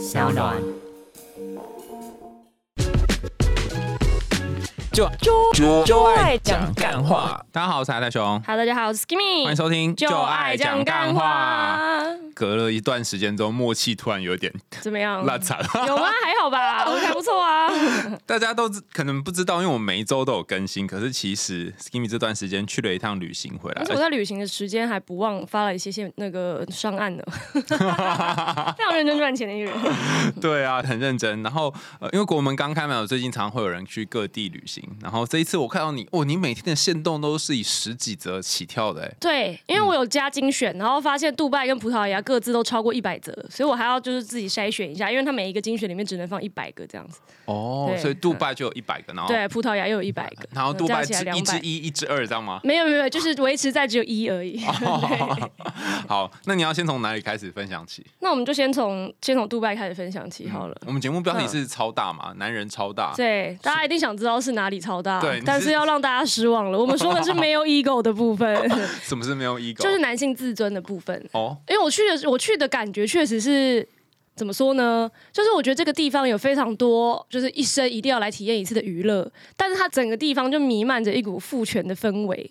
[0.00, 0.79] 小暖。
[5.00, 5.10] 就
[5.54, 7.42] 就就爱讲干话。
[7.50, 12.02] 大家好，我是海太熊，Hello，大家好，我是 Skimmy，欢迎收听就爱讲干话，
[12.34, 14.52] 隔了一段时间之后，默契突然有点
[14.82, 15.24] 怎么样？
[15.24, 15.58] 拉惨。
[15.86, 16.04] 有吗？
[16.22, 17.70] 还好吧， 我还不错啊。
[18.26, 27.24] 大家都知可能不知道，因为我每一周都有更新，可是其实 Skimmy 这段时间去了一趟旅行回来而且，我在旅行的时间还不忘发了一些些那个上岸呢，
[27.54, 29.74] 非常认真赚钱的一个人。
[30.42, 31.42] 对啊，很认真。
[31.42, 34.84] 然后呃，因为国门刚开嘛，最近常常会有人去各地旅行。
[35.00, 47.20] 然后这一次我看到你，哦，你每天的限动都是以十几则起跳的，哎，对，因为我有加精选，然后发现杜拜跟葡萄牙各自都超过一百折，所以我还要就是自己筛选一下，因为它每一个精选里面只能放一百个这样子。
[47.44, 51.04] 哦，所以杜拜就有一百个，然后对，葡萄牙又有一百个，然后杜拜。
[51.10, 52.60] 只一只一，一只二，这样吗？
[52.62, 54.52] 没有没有，就是维持在只有一而已。
[54.62, 55.50] 对
[56.06, 58.06] 好，那你要先从哪里开始分享起？
[58.20, 60.80] 那我们就先从先从杜拜开始分享起好了。
[60.86, 63.12] 我们节目标题是超大嘛，男人超大。
[63.16, 66.78] 对，大家一定想知道是哪里超大，对但是要让大家失望了。
[66.80, 68.56] 我们说的是没有 ego 的部分，
[69.02, 69.82] 什么是没有 ego？
[69.82, 71.28] 就是男性自尊的部分。
[71.32, 73.86] 哦，因为我去的我去的感觉确实是
[74.36, 75.10] 怎么说呢？
[75.32, 82.50] 就是我觉得这个地方有非常多，就是一生一定要来体验一次的娱乐，但是它整个地方就弥漫着一股父权的氛围。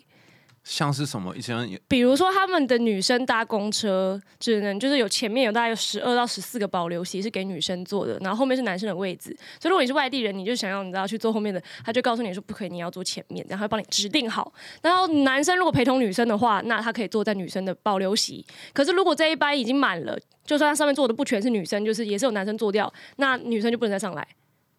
[0.62, 1.34] 像是什么？
[1.34, 9.34] 以前比如说，他们的女生搭公车只能就是有前面有大概有十二到十四个保留席是给女生坐的，然后后面是男生的位置。
[9.58, 14.52] 所以如果你是外地人，你就想要你知道去坐后面的，他就告诉你说不可以，你要坐前面，然后帮你指定好。
[14.82, 18.44] 然后男生如果陪同女生的话，那他可以坐在女生的保留席。
[18.74, 24.26] 可是如果这一班已经满了，就算他上面坐的不全是女生，就是也是有男生坐掉，那女生就不能再上来。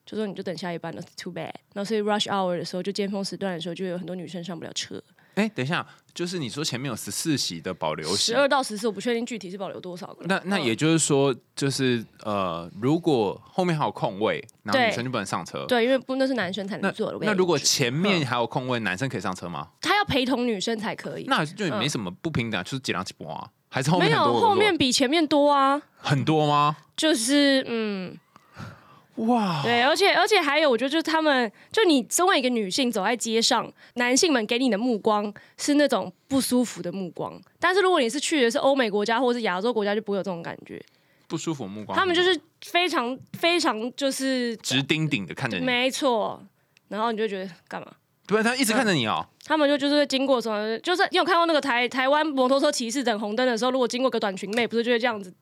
[0.05, 1.51] 就说你就等下一班了，too bad。
[1.73, 5.01] 然后所以 rush hour 的时候，就尖峰时段的时候，就有很多女生上不了车。
[5.35, 10.25] 哎，等一下，就是你说前面有十四席的保留席十，二到十四，我不确定具体是保留多少个。
[10.25, 15.65] 嗯那那也就是说，就是呃，如果后面还有空位，然后女生就不能上车。
[15.67, 17.31] 对，因为不那是男生才能坐的位置。
[17.31, 19.69] 那如果前面还有空位，男生可以上车吗？
[19.79, 23.47] 他要陪同女生才可以，那就也没什么不平等，就是几两几波啊？
[23.69, 25.81] 还是后面没有后面比前面多啊。
[25.95, 26.75] 很多吗？
[26.97, 28.17] 就是嗯，
[29.15, 40.81] 哇，对，而且而且还有，我觉得就是他们，就你身为一个女性走在街上，男性们给你的目光是那种不舒服的目光，但是如果你是去的是欧美国家或者是亚洲国家，就不会有这种感觉。
[41.27, 46.41] 不舒服的目光，他们就是非常非常就是直盯盯的看着你，没错，
[46.87, 47.87] 然后你就觉得干嘛？
[48.27, 49.25] 对，他一直看着你哦。
[49.43, 55.33] 他们就就是会经过什么，就是你有看过那个台台湾摩托车骑士等红灯的时候，如果经过个短裙妹，不是就会这样子，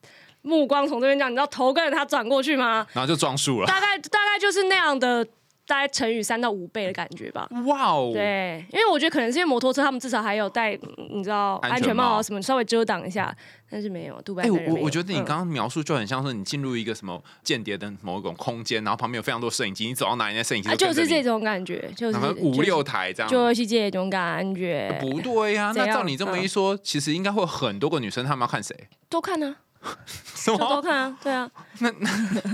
[0.41, 2.85] 目光从这边这样，你知道头跟着他转过去吗？
[2.93, 3.67] 然后就撞树了。
[3.67, 5.23] 大概大概就是那样的，
[5.67, 7.47] 大概乘以三到五倍的感觉吧。
[7.65, 13.35] 哇哦，对，因为我觉得可能是因为摩托车他们至少还有戴，嗯你知道安全帽帽啊什么，稍微遮挡一下，
[13.69, 23.29] 但是没有，杜拜哎、的人没有我我觉得你嗯刚刚描述就很像是你进入一个什么间谍的某一种空间，然后旁边有非常多摄影机，你走到哪里，那摄影机啊，就是这种感觉，就是五六台这样。
[23.29, 28.75] 就是这种感觉，不对呀、那照你这么一说，其实应该会有很多个女生，她们要看谁？
[29.09, 29.55] 都看啊，
[30.35, 30.81] 什么？
[30.81, 31.89] 看啊，对啊， 那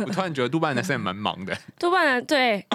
[0.05, 1.55] 我突然觉得杜拜男生也蛮忙的。
[1.79, 2.65] 杜拜男对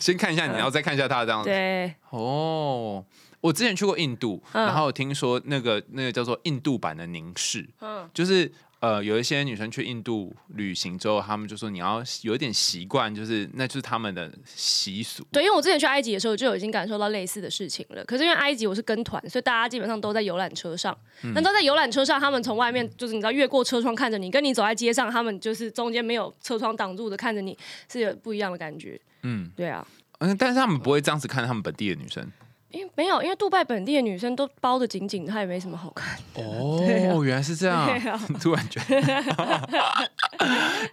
[0.00, 1.48] 先看一下你，然后再看一下他这样子。
[1.48, 3.04] 对，哦，
[3.40, 8.08] 我之前去过印度，嗯然后听说那个那个叫做印度版的凝视，嗯。
[8.12, 8.50] 就是
[8.86, 15.26] 呃，有一些女生去印度旅行之后，她们就说你要有一点习惯，就是那就是他们的习俗。
[15.32, 18.04] 对，因为我之前去埃及的时候就已经感受到类似的事情了。
[18.04, 20.96] 可是因为埃及我是跟团，所以大家基本上都在游览车上。
[21.24, 27.58] 嗯那、都在游览车上，他们从外面就是你知道越过车窗看着你，跟你走在街上，他们就是中间没有车窗挡住的看着你，
[27.90, 29.00] 是有不一样的感觉。
[29.24, 29.84] 嗯对啊，
[30.20, 32.30] 嗯，但是他们不会这样子看他们本地的女生。
[32.76, 36.18] 因为没有，因为杜拜本地的女生都包的紧紧的，她也没什么好看。
[36.34, 38.96] 哦，原来是这样对啊， 突然觉得。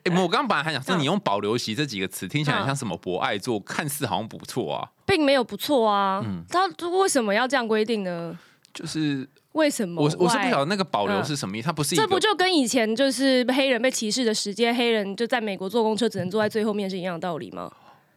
[0.04, 4.90] 哎、我刚刚本来还想说，你用“保留席”这几个词，听起来很像什么博爱座，看似好像不错啊。
[5.06, 8.38] 并没有不错啊，嗯他为什么要这样规定呢？
[8.74, 10.02] 就是为什么？
[10.02, 10.50] 我我是不？
[10.50, 17.70] 晓得那个保留是什么意思，它不是这不就跟以前就是黑人被歧视的时间，黑人就在美国坐公车只能坐在最后面是一样的道理吗？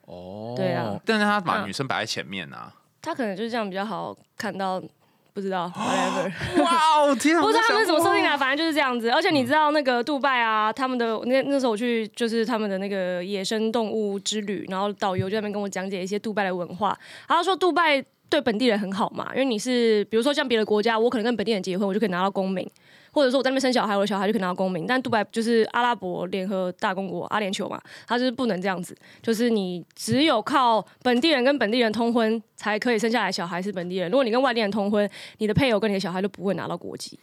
[0.06, 2.72] 哦，对啊，但是他把嗯女生摆在前面啊。
[3.06, 4.82] 他可能就是这样比较好看到，
[5.32, 7.40] 不知道 whatever，哇哦，天啊！
[7.40, 8.30] 不知道他们怎么设定的。
[8.30, 9.08] 的，反正就是这样子。
[9.10, 16.98] 而且你知道那个杜拜啊，他们的那那时候我去就是他们的那个野生动物之旅，然后导游就在那边跟我讲解一些杜拜的文化，
[17.28, 18.04] 他说杜拜。
[18.28, 22.68] 对本地人很好嘛，因为你是比如说像别的国家，我可能跟本地人结婚，我就可以拿到公民，
[23.16, 24.86] 或者说我在那边生小孩，我的小孩就可以拿到公民。
[24.86, 34.10] 但杜拜就是阿拉伯联合大公国阿联酋嘛，他就是不能这样子，就是你只有靠本地人跟本地人通婚才可以生下来小孩是本地人。
[34.10, 35.08] 如果你跟外地人通婚，
[35.38, 37.18] 你的配偶跟你的小孩就不会拿到国籍。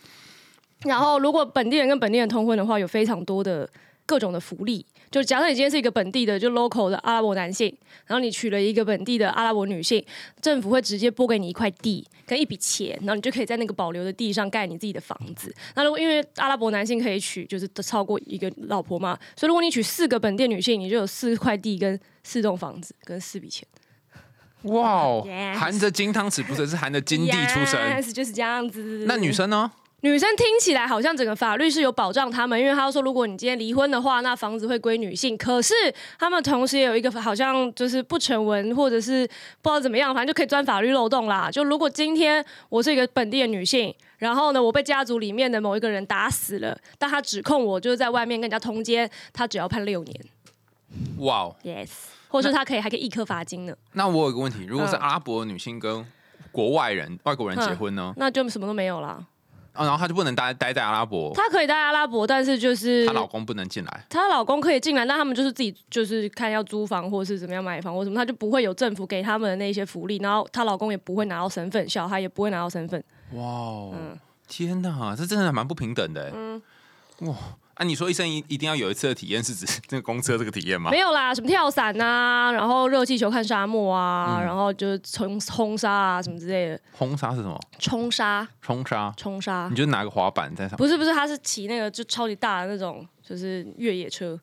[0.81, 3.69] 然后，如果本地人跟本地人通婚的话，有非常多的
[4.05, 4.85] 各种的福利。
[5.11, 7.67] 就假设你今天是一个本地的就 local 的阿拉伯男性，
[8.07, 10.03] 然后你娶了一个本地的阿拉伯女性，
[10.41, 15.53] 政府会直接拨给你一块地跟一笔钱，然后你就可以在那个保留的地上盖你自己的房子。
[15.75, 23.67] 那如果因为阿拉伯男性可以娶就是超过一个老婆嘛，所以如果你娶四个本地女性，你就有四块地跟四栋房子跟四笔钱。
[24.63, 27.79] 哇哦含着金汤匙不是是含着金地出生。
[27.79, 29.05] Yes，就是这样子。
[29.05, 29.71] 那女生呢？
[30.03, 35.37] 女生听起来好像整个法律是有保障他们，因为他说如果你今天离婚的话，那房子会归女性。
[35.37, 35.73] 可是
[36.19, 39.25] 他们同时也有一个好像就是不成文或者是
[39.61, 41.49] 不知道怎么样，反正就可以钻法律漏洞啦。
[41.49, 50.21] 就如果今天我是一个本地的女性，然后呢我被家族里面的某一个人打死了，但他指控我就是在外面跟人家通奸，他只要判六年
[51.19, 51.87] 哇哦！，yes，
[52.27, 56.05] 或者是他可以还可以一颗罚金呢，那我有个问题，如果是嗯阿拉伯女性跟
[56.51, 58.13] 国外人、外国人结婚呢？
[58.17, 59.25] 那就什么都没有啦。
[59.75, 64.05] 哦，然后她就不能待待在阿拉伯，她可以待阿拉伯，但是就是她老公不能进来。
[64.09, 73.03] 她老公可以进来，但他们就是自己就是看要租房或是怎么样买房或什么，他就不会有政府给他们的那些福利，然后她老公也不会拿到身份，小孩也不会拿到身份。
[73.31, 73.91] 哇哦！
[73.93, 74.17] 嗯
[74.47, 76.61] 天哪，这真的蛮不平等的嗯。
[77.21, 77.35] 哇！
[77.75, 80.99] 啊，你说一生一一定要有一次的体验，是指 这个公车这个体验吗没？
[80.99, 87.59] 有啦，什么跳伞啊，然后热气球看沙漠啊，嗯然后就是冲冲沙啊什么之类的，轰沙是什么？
[87.79, 89.11] 冲沙冲沙？
[89.17, 90.77] 冲沙你，就拿个滑板在上面。
[90.77, 94.39] 不是不是，他是骑那个就超级大的那种，就是越野车，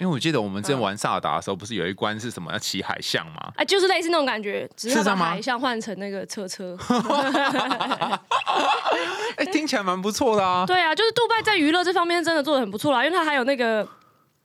[0.00, 3.52] 因为我记得我们之前嗯玩萨尔达的时候，不是有一关是什么要骑海象吗？
[3.54, 6.74] 啊，就是类似那种感觉，只是他把海象换成那个车车。
[9.36, 10.64] 哎、听起来蛮不错的啊。
[10.66, 13.86] 对啊，就是杜拜在娱乐这方面真的做的很不错啦，因为它还有那个。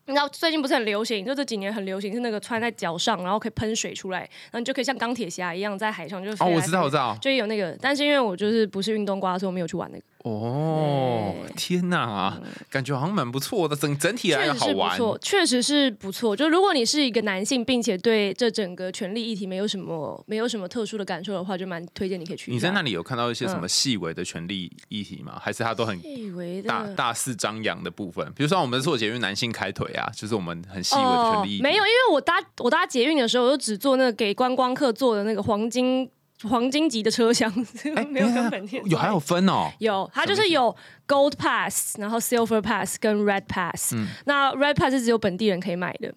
[0.07, 7.17] 你知道最近不是很流行，就这几年很流行是那个穿在脚上，然后可以喷水出来，然后你就可以像钢铁侠一样在海上就是飞哦，我知道，我知道。
[7.19, 10.03] 就有那个，但是因为我就是不是运动瓜，所以我没有去玩那个。
[10.25, 12.35] 哦，天哪，
[12.67, 14.97] 感觉好像蛮不错的，整整体来好玩。
[14.97, 16.35] 错，确实是不错。
[16.35, 22.51] 就如果你是一个男性，并且对这整个权利议题没有什么没有什么特殊的感受的话，就蛮推荐你可以去。
[22.51, 25.39] 你在那里有看到一些什嗯么细微的权利议题吗？
[25.39, 28.25] 还是他都很细微的大大肆张扬的部分？
[28.33, 31.61] 比如说我们做捷运男性开腿啊，就是我们很细微的权利议题。
[31.61, 36.09] 哦没有，因为我搭我搭捷运的时候，我就只坐那个给观光客坐的那个黄金
[36.43, 37.51] 黄金级的车厢，
[38.11, 39.71] 没有跟本地人有还有分哦。
[39.79, 40.75] 有，它就是有
[41.07, 43.95] Gold Pass，然后 Silver Pass 跟 Red Pass。
[44.25, 46.13] 那嗯 Red Pass 是只有本地人可以买的，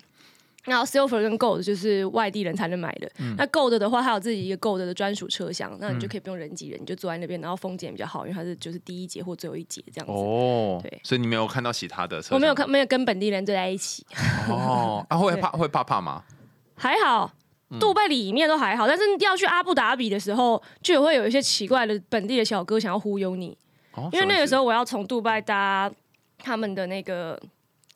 [0.65, 3.11] 然后 Silver 跟 Gold 就是外地人才能买的。
[3.21, 10.13] 嗯那 Gold 的话，它有自己一个 Gold 的专属车厢，那你就可以不用人挤人，你就坐在那边，然后风景比较好，因为它是就是第一节或最后一节这样子。
[10.13, 12.35] 哦，对所以你没有看到其他的车？
[12.35, 14.05] 我没有看，没有跟本地人坐在一起，
[14.51, 16.25] 哦，啊，会 对怕会怕怕吗？
[16.77, 17.31] 还好。
[17.71, 17.79] 嗯。
[17.79, 23.57] 杜拜里面都还好，但是要去阿布达比的时候，就也会有一些奇怪的本地的小哥想要忽悠你。
[23.95, 25.91] 哦，因为那个时候候我要从杜拜搭
[26.39, 27.41] 他们的那个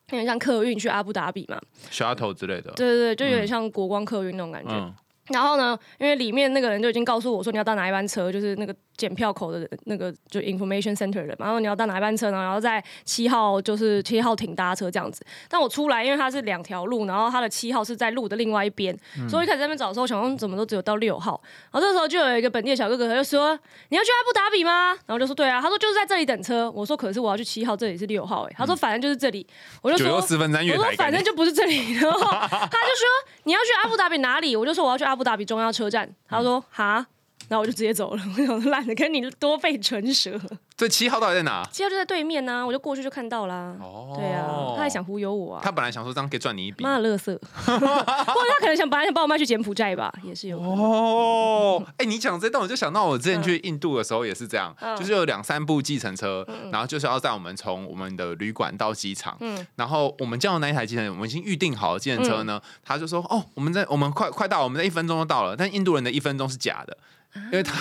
[0.09, 1.59] 有点像客运去阿布达比嘛
[1.89, 4.71] ，shuttle 之类的，对对对，就有点像国光客运那种感觉。
[4.73, 4.93] 嗯，
[5.29, 12.41] 然后呢，因为里面那个人就已经告诉我说你要搭哪一班车，就是那个检票口的那个就 information center 的嘛，然后你要搭哪一班车呢？
[12.41, 15.25] 然后在七号就是七号停搭车这样子。
[15.47, 18.93] 但我出来，因为它是两条路，然后它的七号是在路的另外一边，
[19.29, 21.41] 所以一开始在那边找的时候，想说怎么都只有到六号。
[21.71, 23.57] 然后这时候就有一个本地的小哥哥，他就说
[23.89, 24.89] 你要去阿布达比吗？
[25.05, 26.69] 然后就说对啊，他说就是在这里等车。
[26.71, 29.47] 我说可是我要去七号，这里是六号哎、他说反正就是这里，
[29.81, 33.07] 我就说我说反正就不是这里，然后他就说
[33.43, 34.55] 你要去阿布达比哪里？
[34.55, 36.09] 我就说我要去阿布达比中央车站。
[36.27, 37.05] 他说哈，
[37.53, 38.23] 然后我就直接走了。
[38.35, 40.39] 我想说懒得跟你多费唇舌，
[40.75, 41.63] 这七号到底在哪？
[41.71, 43.75] 七号就在对面呢、我就过去就看到啦。
[43.79, 46.83] 哦对啊，他还想忽悠我啊他，本来想说这样可以赚你一笔。
[46.83, 50.57] 妈的乐色， 或者他可能想本来想把我卖去柬埔寨吧，也是有。
[50.59, 66.97] 哦，哎、你讲这段我就想到我之前去印度的时候也是这样，嗯就是有两三部计程车，然后就是要载我们从我们的旅馆到机场，嗯然后我们叫的那一台计程车，我们已经预定好了计程车呢，他就说哦，我们在我们快快到，我们在一分钟就到了，但印度人的一分钟是假的，
[67.35, 67.73] 因为他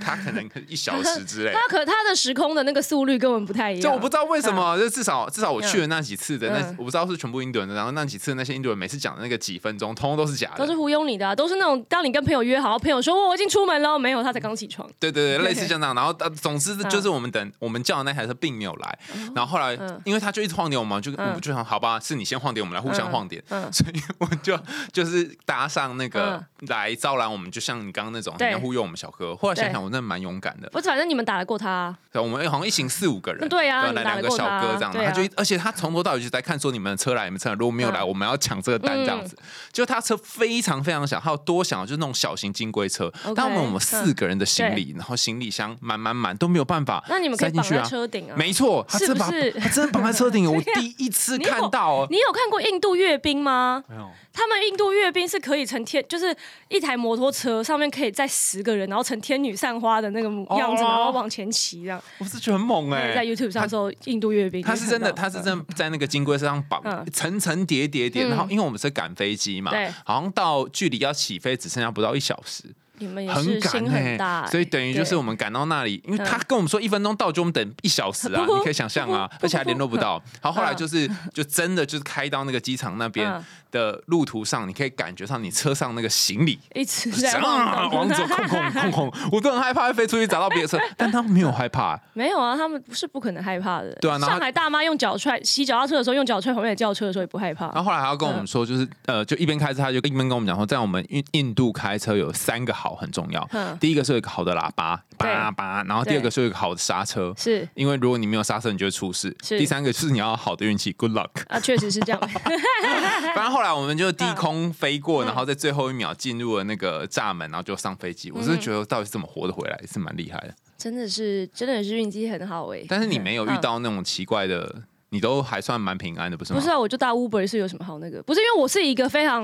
[0.00, 1.54] 他可能一小时之类的。
[1.58, 10.66] 他可他的时空的那个速率跟我们不太一样，就我不知道为什么，就至少至少我去的嗯那几次的那，嗯我不知道是全部印度人的，然后那几次那些印度人每次讲的那个几分钟，通通都是假的都。
[10.66, 14.88] 是忽悠你的啊、都是那种当你跟朋友约好，朋友说哦我已经出门了，没有，他才刚起床。
[14.98, 15.94] 对对对，类似像这样。
[15.94, 18.98] 然后呃，总之就是我们等我们叫的那台车并没有来，
[19.34, 23.42] 然后后来嗯因为他就一直晃点我们，就我嗯们就想好吧，是你先晃点，我们来互相晃点。
[23.48, 24.58] 嗯，所以我就
[24.92, 29.34] 就是搭上那个来招揽我们，就像你刚刚那种对要忽悠我们小哥。
[29.36, 30.68] 后来想想，我真的蛮勇敢的。
[30.74, 39.36] 我反正你们打得过他啊、对我我们好像一行四五个人，对啊你来两个小哥这样，对啊他就而且他从头到尾就在看说你们的车来，你们车来，如果没有来，嗯我们要抢这个单这样子。
[39.72, 43.10] 就他车非常非常小，他有多小，就是那种小型金龟车。
[43.34, 47.88] 但我们我们四个人的行李，然后行李箱满满满都没有办法那你们可以绑在塞进去啊。
[47.88, 48.34] 车顶啊。
[48.36, 52.06] 没错，他真把是不是他真的绑在车顶， 我第一次看到哦。
[52.10, 53.84] 你有看过印度阅兵吗？
[53.88, 56.34] 没有，他们印度阅兵是可以成天，就是
[56.68, 62.00] 一台摩托车上面可以载十个人，然后成天女散花的那个样子，哦然后往前骑这样。
[62.18, 67.04] 我是觉得很猛哎、在 YouTube 上搜印度阅兵，他是真的，他是真的在那个金龟车上绑嗯。
[67.12, 68.30] 层层叠叠叠，嗯。
[68.30, 72.64] 然后因为我们是赶飞机嘛对，好像到距离要起飞只剩下不到一小时，
[72.98, 80.22] 你们也很是心赶欸很大欸，所以等于就是我们赶到那里，因为嗯他跟我们说一分钟到，就我们等一小时啊， 你可以想象啊而且还联络不到。
[80.42, 86.58] 然后后来嗯就是就真的就是开到那个机场那边嗯的路途上，你可以感觉上你车上那个行李。
[86.74, 87.38] 一直在。
[87.38, 93.92] 往走， 空空空空，我都很害怕会飞出去砸到别的车，但他们没有害怕，没有啊，他们不是不可能害怕的。
[94.00, 97.76] 对啊上海大妈用脚踹骑脚踏车的时候，用脚踹旁边的轿车的时候也不害怕然。
[97.76, 103.46] 后后来还要跟我们说，就是呃，就一边开车，他就一边跟我们讲说，在我们印印度开车有三个好很重要。
[103.52, 109.34] 嗯，第一个是有一个好的喇叭，叭叭，然后第二个是有一个好的刹车，是因为如果你没有刹车，你就会出事。
[109.42, 111.30] 是第三个就是你要好的运气，good luck。
[111.48, 112.20] 啊，确实是这样。
[113.34, 118.30] 反正后来我们就低空飞过，嗯然后在最后一秒进入了那个闸门，然后就上飞机。
[118.30, 120.54] 我是觉得到底是怎么活得回来，是蛮厉害的。
[120.76, 122.84] 真的是，真的是运气很好哎。
[122.88, 126.60] 但是你没有遇嗯到那种奇怪的，你都还算蛮平安的，不是吗？
[126.60, 128.22] 不是啊，我就搭 Uber 是有什么好那个？
[128.22, 129.42] 不是因为我是一个非常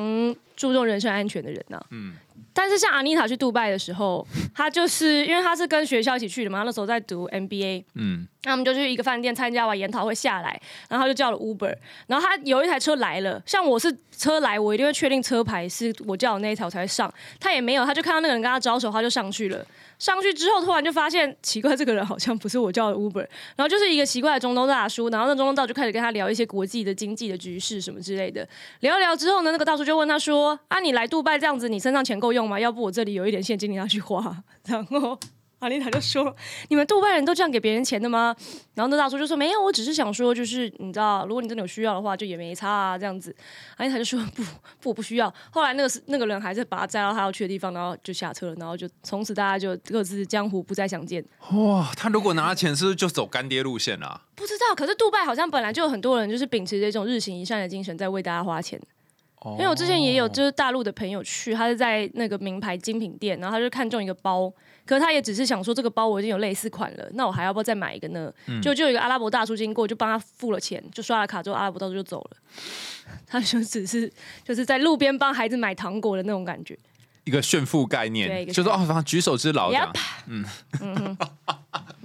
[0.57, 2.15] 注重人身安全的人呐、嗯
[2.55, 10.59] 但是像阿妮塔去杜拜的时候，她就是因为她是跟学校一起去的嘛，她那时候在读 MBA，嗯，那我们就去一个饭店参加完研讨会下来，
[10.89, 19.67] 然后她就叫了 Uber，然后她有一台车来了，像我是车来，我一定会确定车牌是我叫的那一台我才会上，她也没有，她就看到那个人跟她招手，她就上去了。
[20.05, 28.47] 上去之后，突然就发现奇怪，这个人好像不是我叫的 Uber，然后就是一个奇怪的中东大叔，然后那中东大叔就开始跟他聊一些国际的经济的局势什么之类的。
[28.81, 32.61] 聊一聊之后呢，那个大叔就问他说：“啊，你来杜拜这样子，你身上钱够用吗？
[32.61, 34.45] 要不我这里有一点现金，你拿去花。
[34.69, 35.19] ”然后
[35.65, 36.35] 阿丽塔就说
[36.69, 38.37] ：“你们杜拜人都这样给别人钱的吗？”
[38.75, 43.35] 然后那大叔就说：“没有，我只是想说，就是你知道，如果你真的有需要的话，就也没差啊，这样子。”
[43.79, 44.43] 阿丽塔就说：“不
[44.81, 51.25] 不，我不需要。”后来那个是那个人还是把他载到他要去的地方，然后就下车了，然后就从此大家就各自江湖不再相见。
[51.53, 58.79] 哇，他如果拿了钱，是不是就走干爹路线了啊、不知道，可是杜拜好像本来就有很多人就是秉持着一种日行一善的精神，在为大家花钱。
[59.47, 64.51] 因为我之前也有就是大陆的朋友去，他是在那个名牌精品店，然后他就看中一个包，
[64.87, 68.33] 可他也只是想说这个包我已经有类似款了，那我还要不要再买一个呢？
[68.63, 72.37] 就就有一个阿拉伯大叔经过，就帮他付了钱，就刷了卡之后，阿拉伯大叔就走了。
[73.27, 74.13] 他就只是
[74.45, 76.79] 就是在路边帮孩子买糖果的那种感觉。
[77.25, 79.93] 一个炫富概念，就是哦，反正举手之劳这样。
[80.29, 81.17] Yep。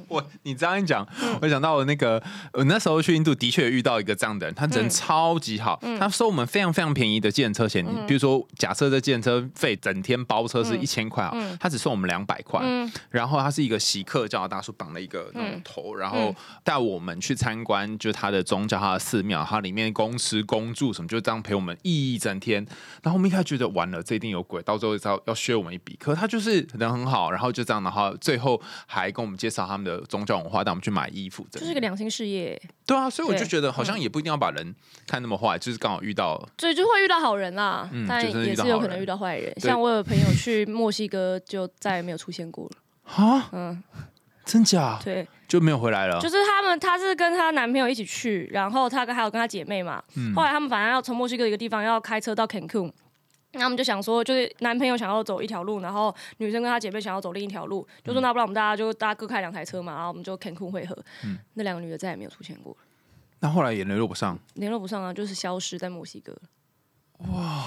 [0.09, 1.07] 我你这样一讲，
[1.39, 2.19] 我想到我那个
[2.53, 7.85] 我那时候去印度，的确遇到一个这样的人，他人超级好，他收我们非常非常便宜的计程车钱。
[8.07, 12.59] 比如说，假设这计程车费整天包车是一千块啊，他只收我们两百块。
[13.11, 22.65] 然后他是一个锡克教的大叔，绑了一个那种头，然后带我们去参观，就是他的宗教、他的寺庙，他里面公吃公住什么，就这样陪我们一整天。
[23.03, 25.95] 然后我们一开始觉得完了，这一定有鬼，到最后要要削我们一笔。
[25.99, 34.75] 可他就是人很好，然后就这样，然后最后还跟我们介绍他们的宗教文化，带我们去买衣服，真的就是个良心事业，对啊，所以我就对觉得好像也不一定要把人
[35.07, 38.07] 看那么坏，就是刚好遇到，所以就会遇到好人啦，嗯
[38.45, 39.53] 也是有可能遇到坏人。
[39.59, 42.71] 像我有朋友去墨西哥，就再也没有出现过了。
[43.15, 43.83] 啊，嗯，
[44.45, 46.19] 真假对，就没有回来了。
[46.19, 50.03] 就是他们，她是跟她男朋友一起去，然后她跟还有跟她姐妹嘛。
[50.15, 52.91] 嗯后来他们反正要从墨西哥一个地方要开车到 Cancun，
[53.53, 60.97] 那我们就想说，就是男朋友想要走一条路，然后女生跟她姐妹想要走另一条路，就嗯说那不然我们大家就大家各开两台车嘛，然后我们就 Cancun 会合。
[61.23, 62.79] 嗯那两个女的再也没有出现过了，
[63.39, 64.37] 那后来也联络不上。
[64.53, 66.35] 联络不上啊，就是消失在墨西哥。
[67.19, 67.65] 哇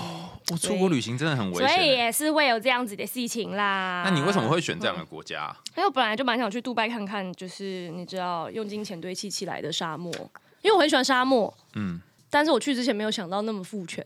[0.51, 4.03] 我出国旅行真的很危险所以也是会有这样子的事情啦。
[4.03, 5.57] 那你为什么会选这样的国家啊？
[5.77, 10.11] 因为我本来就蛮想去杜拜看看，就是你知道用金钱堆砌起来的沙漠，
[10.63, 14.03] 因为我很喜欢沙漠，嗯，但是我去之前没有想到那么父权，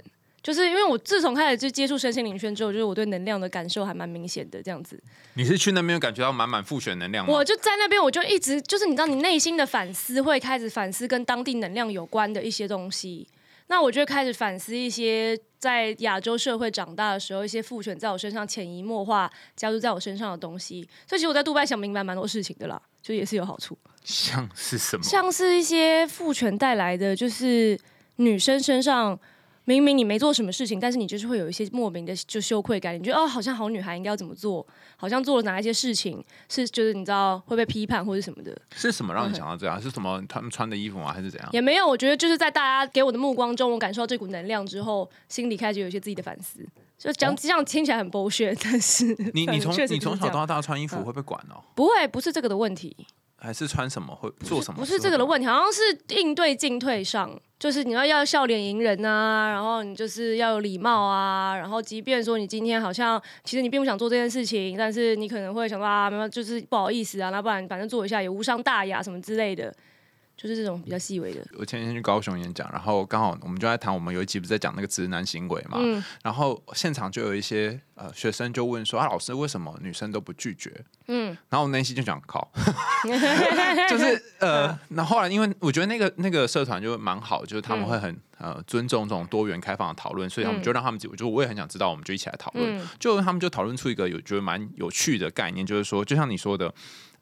[0.47, 4.97] 就是因为我自从开始就接触身心灵圈之后，就是我对能量的感受还蛮明显的这样子。
[5.35, 7.33] 你是去那边感觉到满满复选能量吗？
[7.35, 13.27] 我就在那边，我就一直就是你知道，你内心的反思会开始反思跟当地能量有关的一些东西。
[13.67, 20.89] 那我就会开始反思一些在亚洲社会长大的时候，一些父权在我身上潜移默化加入在我身上的东西。
[21.09, 23.77] 所以其实我在杜拜想明白蛮多事情的啦，就也是有好处。
[24.05, 25.03] 像是什么？
[25.03, 27.77] 像是一些父权带来的，就是
[28.15, 29.19] 女生身上
[29.67, 39.83] 明明你没做什么事情，但是你就是会有一些莫名的就羞愧感，你觉得哦，好像好女孩应该要怎么做，好像做了哪一些事情是就是你知道会被批判或者什么的，是什么让你想到这样？
[39.83, 41.13] 是什么他们穿的衣服吗？
[41.13, 41.51] 还是怎样？
[41.53, 46.65] 也没有，我觉得就是在大家给我的目光中，我感受到这股能量之后，心里开始有一些自己的反思。
[46.97, 49.05] 就讲这样听起来很剥削，但是
[49.35, 52.97] 你你从 你从小到大穿衣服会被管哦，不会不是这个的问题，
[53.39, 54.81] 还是穿什么会做什么？
[54.81, 55.81] 不是这个的问题，好像是
[56.17, 69.73] 应对进退上，就是你要要笑脸迎人啊，然后你就是要有礼貌啊，然后即便说你今天好像其实你并不想做这件事情，但是你可能会想到啊，没有就是不好意思啊，那不然反正做一下也无伤大雅什么之类的，
[70.37, 71.45] 就是这种比较细微的。
[71.59, 80.85] 我前几天去高雄演讲，然后刚好我们就在谈，我们有一集不是在讲那个直男行为嘛，嗯然后现场就有一些呃学生就问说啊，老师为什么女生都不拒绝？
[81.09, 82.51] 嗯，然后我内心就想靠，
[83.89, 92.79] 就是呃，那后来因为我觉得那个那个社团就蛮好，就是他们会很、呃尊重这种多元开放的讨论，所以他们嗯就让他们自己，我就我也很想知道，我们就一起来讨论。
[92.79, 96.75] 嗯就他们就讨论出一个有觉得蛮有趣的概念，就是说，就像你说的，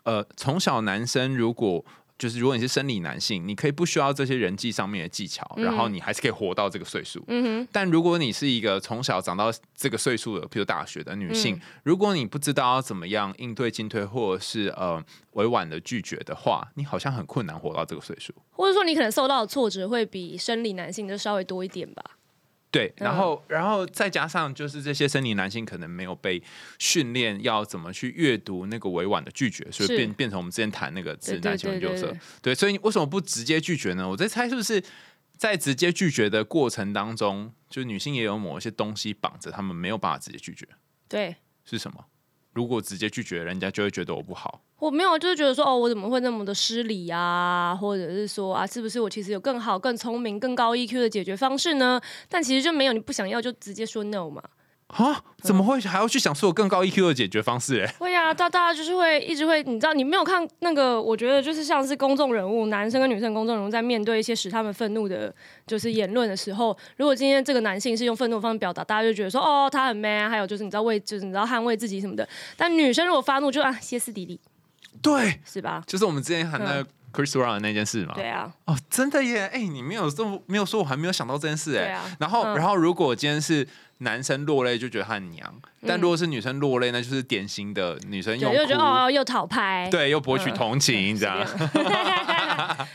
[0.02, 1.84] 呃，从小男生如果
[2.24, 7.22] 就是如果你是生理男性，你可以不需要这些人际上面的技巧，然后你还是可以活到这个岁数。
[7.28, 18.32] 嗯但如果你是一个从小长到这个岁数的，譬如大学的女性，嗯如果你不知道要怎么样应对进退，或者是呃委婉的拒绝的话，你好像很困难活到这个岁数。
[18.52, 22.02] 或者说你可能受到的挫折会比生理男性就稍微多一点吧。
[22.74, 23.04] 对，嗯。
[23.04, 26.42] 然后，然后再加上就是这些生理男性可能没有被
[26.80, 32.12] 训练要怎么去阅读那个委婉的拒绝，所以变变成我们之前谈那个直男行为诱色
[32.42, 32.52] 对。
[32.52, 34.08] 所以为什么不直接拒绝呢？
[34.08, 34.82] 我在猜是不是
[35.36, 40.66] 在直接拒绝的过程当中，就是女性也有某一些东西绑着，他们没有办法直接拒绝，
[41.08, 42.04] 对，是什么？
[42.54, 44.60] 如果直接拒绝，人家就会觉得我不好。
[44.78, 47.74] 我没有，就是觉得说，哦，我怎么会那么的失礼啊？
[47.74, 52.00] 或者是说啊，是不是我其实有更好、更聪明、更高 EQ 的解决方式呢？
[52.28, 54.42] 但其实就没有，你不想要就直接说 no 嘛。
[54.96, 55.20] 啊？
[55.42, 57.80] 怎么会还要去想出有更高 EQ 的解决方式？
[57.80, 65.34] 哎，会啊，大大家就是会一直会，你知道，你没有看那个，我觉得就是像是公众人物，男生跟女生公众人物在面对一些使他们愤怒的，
[65.66, 72.26] 就是言论的时候，如果今天这个男性是用愤怒的方式表达，大家就觉得说，哦，他很 man，啊还有就是你知道为，就是你知道捍卫自己什么的。
[72.56, 74.40] 但女生如果发怒就啊歇斯底里，
[75.02, 75.82] 对，是吧？
[75.86, 78.14] 就是我们之前喊那个 Chris Brown 的那件事嘛。
[78.14, 79.50] 对啊，哦，真的耶！
[79.52, 81.92] 哎、你没有说没有说，我还没有想到这件事哎。
[81.92, 83.66] 啊然后，嗯然后如果今天是
[83.98, 85.46] 男生落泪，就觉得他很娘；
[85.86, 91.36] 但嗯如果是女生落泪，那就是典型的女生用对，就觉得，哦又讨拍，对，又博取嗯同情，这样。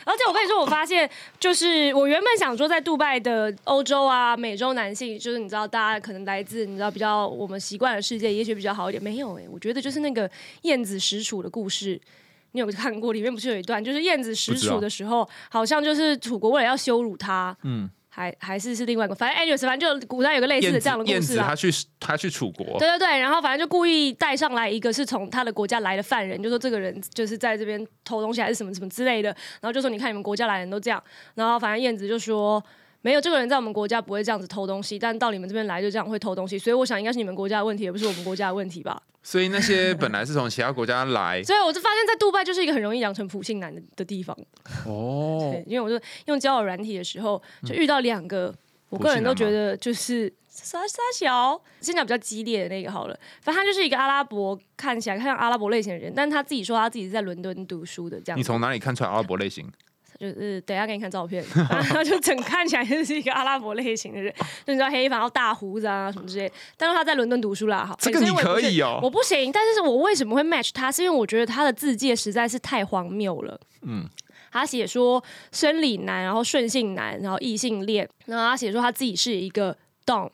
[0.06, 1.10] 而且我跟你说，我发现
[1.40, 9.02] 就是我原本想说，在杜拜的欧洲啊、美洲男性，就是你知道，大家可能来自你知道比较我们习惯的世界，也许比较好一点。
[9.04, 10.30] 没有哎、我觉得就是那个
[10.64, 12.00] 燕子食楚的故事。
[12.52, 13.14] 你有看过？
[13.14, 17.88] 里面不是有一段，就是燕子食不知道楚的时候，好像就是楚国为了要羞辱他，嗯，
[18.20, 21.56] 还还是是另外一个，反正 anyways，反正就古代有个类似的这样的故事啊燕子他。
[21.56, 29.30] 去他去楚国，对对对，然后反正就故意带上来一个是从他的国家来的犯人，就说这个人就是在这边偷东西还是什么什么之类的，
[29.62, 31.02] 然后就说你看你们国家来的人都这样，
[31.36, 32.62] 然后反正燕子就说
[33.02, 39.02] 没有这个人在我们国家不会这样子偷东西，但到你们这边来就这样会偷东西，所以我想应该是你们国家的问题，而不是我们国家的问题吧。
[39.24, 44.38] 所以那些本来是从其他国家来，所以我就发现，在杜拜就是一个很容易养成普信男的的地方，
[44.86, 48.54] 哦对，，因为我就用交友软体的时候就遇到两个，
[48.90, 50.34] 我个人都觉得就是。
[50.52, 53.18] 傻傻小，先讲比较激烈的那个好了。
[53.40, 58.38] 反正他就是一个阿拉伯，看起来像阿拉伯类型的人，但是他自己说他自己是在伦敦读书的，这样。
[58.38, 59.72] 你从哪里看出来阿拉伯类型？
[60.20, 64.34] 就是等一下给你看照片，然后就整看起来就是一个阿拉伯类型的人，
[64.66, 66.52] 就你知道黑发，然后大胡子啊什么之类。
[66.76, 69.50] 但是他在伦敦读书啦，好，这个你可以哦我不行。
[69.52, 70.92] 但是我为什么会 match 他？
[70.92, 73.58] 是因为我觉得他的字界实在是太荒谬了。
[73.84, 74.10] 嗯嗯，
[74.52, 80.30] 他写说生理男，然后顺性男，然后异性恋，然后他写说他自己是一个 dom。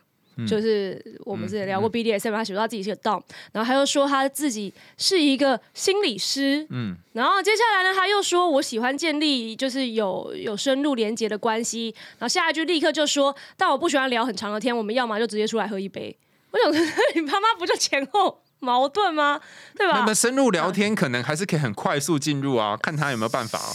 [0.48, 3.21] 就是我们之前聊过 BDSM，、他写说他自己是个 dom，
[3.52, 16.15] 然后他又说他自己是一个心理师，嗯，然后接下来呢，他又说我喜欢建立就是有有深入连接的关系，然后下一句立刻就说，但我不喜欢聊很长的天，我们要么就直接出来喝一杯。
[16.52, 19.39] 我想说， 你妈妈不就前后矛盾吗？
[19.78, 23.74] 对吧那么深入聊天，可能还是可以很快速进入啊，看他有没有办法啊。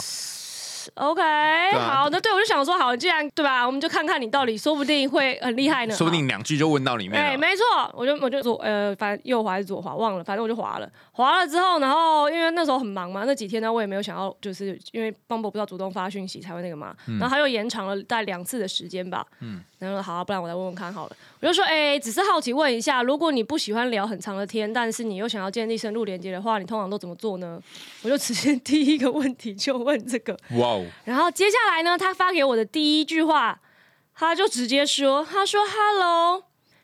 [0.95, 5.93] ？OK，、啊好，那对我就想说，好，既然对吧，我们就看看你到底，说不定会很厉害呢。
[5.95, 7.37] 说不定两句就问到里面哎、了。
[7.37, 7.63] 没错，
[7.93, 10.89] 我就我就左呃，反正右滑还是左滑，忘了，反正我就滑了。
[11.11, 19.25] 滑了之后，然后因为那时候很忙嘛，那几天呢，我也没有想要，就是因为 Bumble 不知道主动发讯息才会那个嘛，然后他又延长了大概两次的时间吧。
[19.39, 21.15] 嗯，然后说好、啊，不然我来问问看好了。
[21.41, 27.59] 我就说，哎、只是好奇问一下，如果你不喜欢聊很长的天，但是你又想要建立深入连接的话，你通常都怎么做呢？
[28.03, 30.37] 我就直接第一个问题就问这个。
[30.51, 33.59] 哇哦，然后接下来呢，他发给我的第一句话
[34.13, 36.43] 他就直接说，他说 “Hello,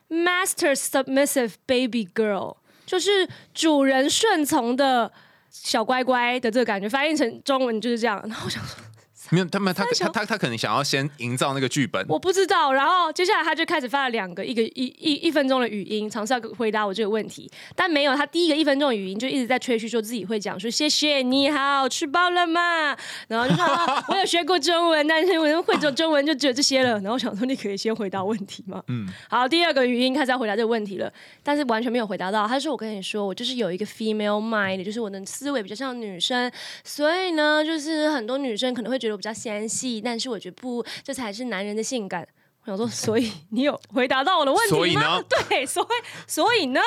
[0.10, 2.56] Master Submissive Baby Girl”，
[2.88, 5.12] 就是主人顺从的
[5.52, 8.20] 小乖乖的这个感觉，翻译成中文就是这样。
[8.24, 8.84] 然后我想说。
[9.30, 22.96] 没有，他们他他他他可能想要先营造那个剧本，我不知道，然后接下来他就开始发了两个一个一一一分钟的语音，尝试要回答我这个问题，但没有，他第一个一分钟的语音就一直在吹嘘说自己会讲，说谢谢你好，吃饱了吗？
[23.28, 26.92] 然后就说、啊、我有学过中文，但是我会讲中文就只有这些了。
[27.00, 28.84] 然后我想说你可以先回答问题吗？
[28.88, 31.12] 嗯，好，第二个语音开始要回答这个问题了，
[31.44, 32.48] 但是完全没有回答到。
[32.48, 36.52] 他说我跟你说，我就是有一个 female mind，就是我的思维比较像女生，
[36.84, 42.26] 所以呢，就是很多女生可能会觉得我比较纤细，但是我觉得不，这才是男人的性感。
[42.64, 44.78] 我想说，所以你有回答到我的问题吗？
[44.78, 45.88] 所以呢 对，所以
[46.28, 46.82] 所以呢？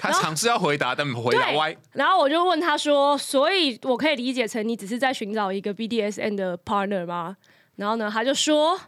[0.00, 1.76] 他尝试要回答，但回答歪。
[1.92, 7.36] 然后我就问他说：“所以我可以理解成你只是在寻找一个 BDSN 的 partner 吗？”
[7.76, 8.80] 然后呢，他就说：“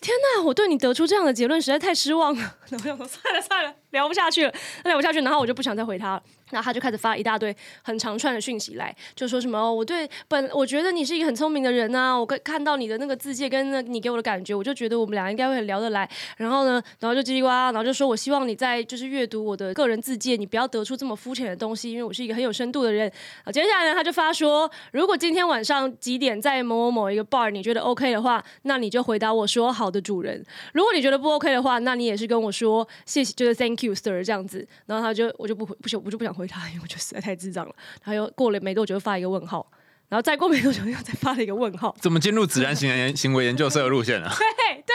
[0.00, 4.52] 天哪，我对你得出这样的结论实在太失望了。”然后我想说：“算了算了，聊不下去了，
[4.84, 6.22] 聊不下去。”然后我就不想再回他了。
[6.50, 16.08] 然后他就开始发一大堆很长串的讯息来，就说什么、哦我对本我觉得你是一个很聪明的人呐、我看看到你的那个字界跟那你给我的感觉，我就觉得我们俩应该会很聊得来。
[16.36, 23.10] 然后呢，然后就叽里呱，然后就说我希望你在就是阅读我的个人字界，你不要得出这么肤浅的东西，因为我是一个很有深度的人。
[23.42, 30.44] 啊，接下来呢，他就发说，如果今天晚上几点在某某某一个 bar 你觉得 OK 的话，那你就回答我说好的主人。
[30.72, 32.63] 如果你觉得不 OK 的话，那你也是跟我说
[33.04, 34.66] 谢谢，就是 Thank you sir 这样子。
[34.86, 37.74] 然后他就我就不回不行我就不想回他，因为我觉得实在太智障了。
[38.00, 39.66] 他又过了没多久又发一个问号，
[40.08, 41.94] 然后再过没多久又再发了一个问号。
[42.00, 44.28] 怎么进入自然行为行为研究社的路线了？
[44.36, 44.94] 对对，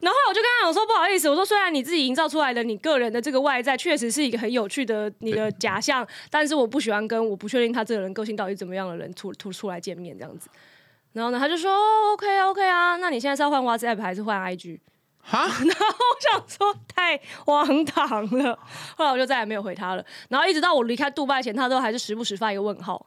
[0.00, 10.48] 然后我就跟他讲说不好意思，我说虽然你自己营造出来的你个人的这个外在确实是一个很有趣的你的假象，但是我不喜欢跟我不确定他这个人个性到底怎么样的人出出出来见面这样子。
[11.12, 14.78] 然后呢，他就说、哦 OK OK 啊，那你现在是要换 WhatsApp 还是换 IG？
[15.28, 18.56] 哈， 然后我想说太荒唐了，
[18.96, 20.04] 后来我就再也没有回他了。
[20.28, 23.04] 然后一直到我离开杜拜前，他都还是时不时发一个问号。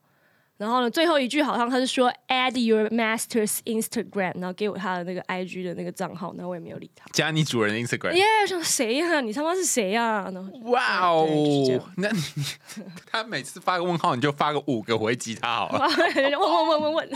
[0.57, 7.05] 然后呢，最后一句好像他是说 add your master's Instagram，然后给我他的那个 IG 的那个账号，然后我也没有理他。
[7.13, 8.11] 加你主人的 Instagram。
[8.11, 11.25] 耶、我想谁呀、你他妈是谁呀、然后哇哦
[11.69, 12.21] 样，那你
[13.09, 15.87] 他每次发个问号，你就发个五个回击他好了。
[15.87, 17.09] 问问问问问，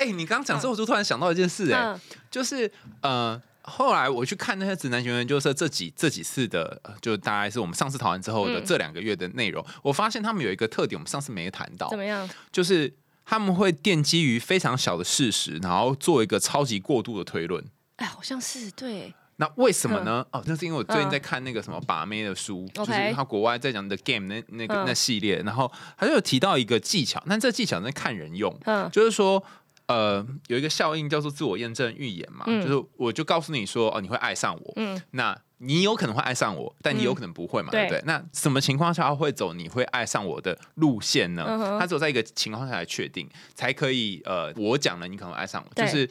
[0.00, 2.00] 哎、你刚刚讲这，我就突然想到一件事、哎、嗯
[2.30, 12.28] 就是呃，后来我去看那些指南行为研究社这几这几次的，呃就大概是我们上次讨论之后的嗯这两个月的内容，我发现他们有一个特点，我们上次没谈到怎，么样？
[12.52, 17.64] 就是他们会奠基于非常小的事实，然后做一个超级过度的推论。
[17.96, 20.24] 哎，好像是对，那为什么呢？
[20.30, 29.42] 哦，那是因为我最近在看那个什么把妹的书，就是他国外在讲的 game 那那个、嗯那系列，然后他就有提到一个技巧，但这技巧在看人用，嗯就是说。
[29.88, 38.02] 呃，有一个效应叫做自我验证预言嘛，嗯就是我就告诉你说，哦，你会爱上我，嗯那你有可能会爱上我，但你有可能不会嘛，嗯对不对？
[38.04, 41.78] 那什么情况下会走你会爱上我的路线呢？
[41.80, 46.08] 它只有在一个情况下来确定，才可以呃，我讲了你可能会爱上我，就是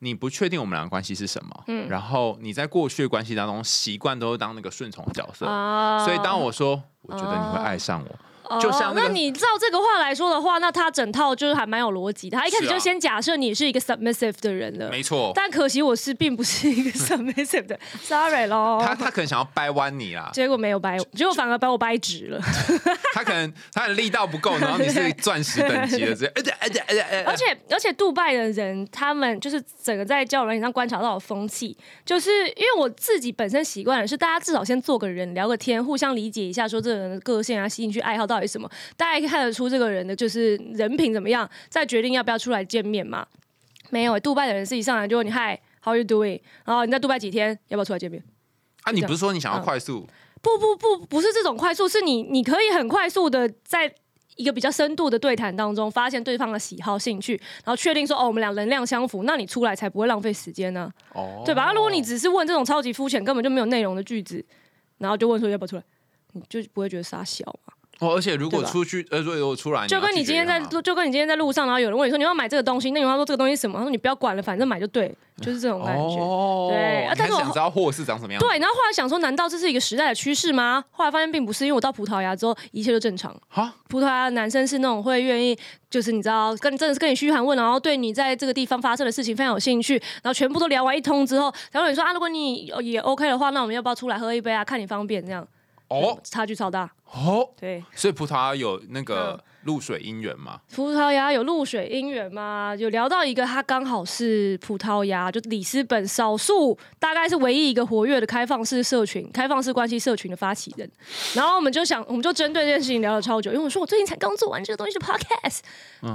[0.00, 8.18] 你不确定我们两个关系是什么，嗯然后你在过去的关系当中习惯都是当那个顺从的角色，啊所以当我说我觉得你会爱上我，
[8.60, 12.38] 就像哦那你照这个话来说的话，那他整套就是还蛮有逻辑的。
[12.38, 18.82] 他一开始就先假设你是一个 submissive 的人了，没错，但可惜我是并不是一个 submissive 的，sorry 咯。
[18.84, 22.40] 他他可能想要掰弯你啦，结果没有掰，结果反而把我掰直了。
[23.12, 43.26] 他可能他的力道不够，然后你是钻石等级的，而且而且而且而而且而且，杜拜的人他们就是整个在交友软件上观察到的风气，就是因为我自己本身习惯的是，大家至少先做个人聊个天，互相理解一下，说这个人的个性啊、兴趣爱好到底是什么，大家可以看得出这个人的就是人品怎么样，再决定要不要出来见面嘛。
[43.90, 46.40] 没有、杜拜的人是一上来就问你嗨，How are you doing？
[46.64, 48.22] 然后你在杜拜几天，要不要出来见面？
[48.82, 50.06] 啊，你不是说你想要嗯快速？
[50.42, 53.92] 不不不，不是这种快速，是你你可以很快速的在
[54.36, 61.64] 一个比较深度的对谈当中，发现对方的喜好、兴趣，然后确定说哦，我们俩能量相符，那你出来才不会浪费时间呢、哦，对吧？
[61.66, 64.44] 那如果你只是问这种超级肤浅、根本就没有内容的句子，
[64.98, 65.82] 然后就问说要不要出来，
[66.32, 67.72] 你就不会觉得傻小嘛？
[68.00, 73.78] 哦，而且如果出去，呃，如果出来，就跟你今天在就跟你今天在路上，然后有人问你说你要买这个东西，那你要说这个东西什么？
[73.78, 76.02] 他说你不要管了，反正买就对，就是这种感觉。
[76.02, 78.40] 哦，对啊但是我很想知道货是长什么样？
[78.40, 80.84] 对，然后后来想说，难道这是一个时代的趋势吗？
[80.90, 83.34] 后来发现并不是，因为我到葡萄牙之后，一切都正常。
[83.48, 94.62] 哈，葡萄牙的男生是那种会愿意，就是你知道，跟真的是跟你嘘寒问暖，然后对你在这个地方发生的事情非常有兴趣，然后全部都聊完一通之后，然后你说啊，如果你也 OK 的话，那我们要不要出来喝一杯啊？
[94.62, 95.46] 看你方便这样。
[95.88, 96.90] 哦差距超大。
[97.12, 100.60] 哦，对，所以葡萄牙有那个露水姻缘吗？
[100.74, 102.74] 葡萄牙有露水姻缘吗？
[102.76, 110.90] 有聊到一个，他刚好是葡萄牙，就里斯本少数，大概是唯一一个活跃的开放式社群、开放式关系社群的发起人。
[111.34, 115.60] 然后我们就想，我们就针对这件事情聊了超久，因为我说我最近才刚做完这个东西是 podcast，、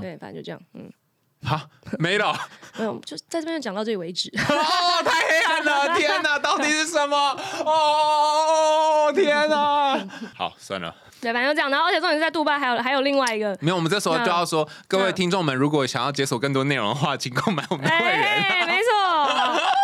[0.01, 0.91] 对，反正就这样，嗯，
[1.43, 1.67] 哈，
[1.99, 2.35] 没了。
[2.77, 4.29] 没有，就在这边就讲到这里为止。
[4.37, 5.95] 哦，太黑暗了！
[5.99, 7.37] 天哪，到底是什么？
[7.65, 9.99] 哦，天哪！
[10.37, 11.69] 好，算了，对，反正就这样。
[11.69, 18.23] 然后而且重点是在杜拜还有还有另外一个，没有，我们这时候就要说，各位听众们，如果想要解锁更多内容的话，请购买我们的会员。
[18.23, 18.89] 哎，没错。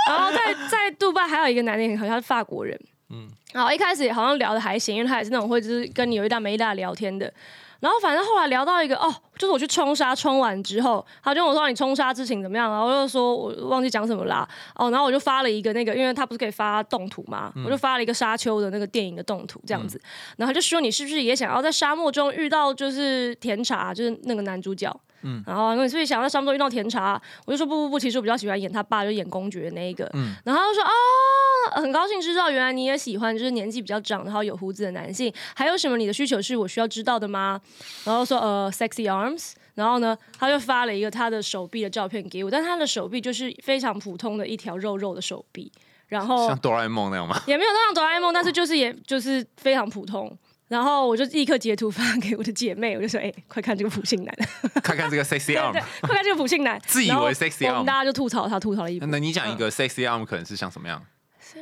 [0.08, 2.80] 然后在在杜拜还有一个男的，好像是法国人。
[3.10, 7.32] 嗯，然后一开始好像聊的还行，因为他也是那种会就是跟你有一搭没一搭聊天的。
[7.80, 14.48] 然后反正后来聊到一个哦，就是我去冲沙，冲完之后，他就跟我说你冲沙之前怎么样，然后我就说我忘记讲什么啦。
[14.76, 20.02] 哦，然后我就发了一个那个，因为他不是可以发动图嘛，我就发了一个沙丘的那个电影的动图这样子。
[20.38, 24.94] 然后他就说你是不是也想要在沙漠中遇到就是甜茶，就是那个男主角。
[25.22, 27.22] 嗯，然后你是不是想要在沙漠中遇到甜茶？
[27.46, 30.10] 我就说不不不，其实我比较喜欢演他爸，就演公爵那一个。
[30.14, 35.34] 嗯，然后他就说哦，很高兴知道原来你也喜欢就是年纪比较长然后有胡子的男性。
[35.56, 37.60] 还有什么你的需求是我需要知道的吗？
[38.04, 39.54] 然后说呃，sexy arms。
[39.76, 45.72] 然后呢，他就发了一个他的手臂的照片给我，但他的手臂就是非常普通的一条肉肉的手臂，
[46.08, 47.40] 然后像哆啦 A 梦那样吗？
[47.46, 50.36] 也没有那像哆啦 A 梦，但是就是也就是非常普通。
[50.68, 54.36] 然后我就立刻截图发给我的姐妹，我就说：“哎、快看这个普信男，
[54.84, 55.72] 看看这个 sexy，arm。
[56.02, 59.08] 快看这个普信男。”自以为 sexy arm 大家就吐槽他，吐槽了一波。
[59.08, 61.02] 那你讲一个 sexy arm 可能是像什么样？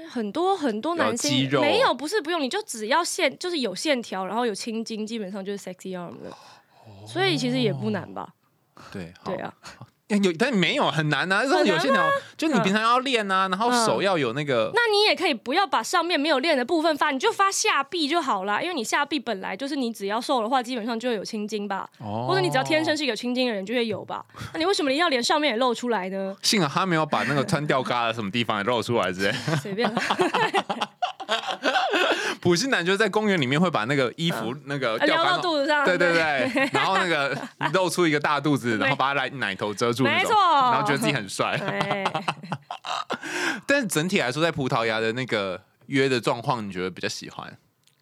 [0.09, 6.35] 很多很多男性肌肉没有，不是不用，你就只要线，就是有线条，然后有青筋，基本上就是 sexy arm 了。
[7.07, 8.27] 所以其实也不难吧？
[8.91, 9.53] 对，好对啊，
[10.07, 18.61] 有，但没有很难啊，就是有些条，就你平常要练啊，然后手要有那个，那你也可以不要把上面没有练的部分发，你就发下臂就好啦。
[18.61, 24.23] 因为你下臂本来就是你只要瘦的话，基本上就会有青筋吧，哦或者你只要天生是一个青筋的人就会有吧。
[24.53, 26.35] 那你为什么一定要连上面也露出来呢？
[26.43, 29.33] 幸好他没有把那个穿吊嘎的什么地方也露出来之类。
[29.61, 30.01] 随便啦，
[32.45, 37.36] 普信男就是在公园里面会把那个衣服那个吊撩到肚子上，对对对， 然后那个
[37.73, 41.58] 露出一个大肚子，然后把他来奶头遮住，没错然后觉得自己很帅。
[41.58, 42.03] 对。
[43.65, 47.51] 但是整体来说，在葡萄牙的那个约的状况，你觉得比较喜欢？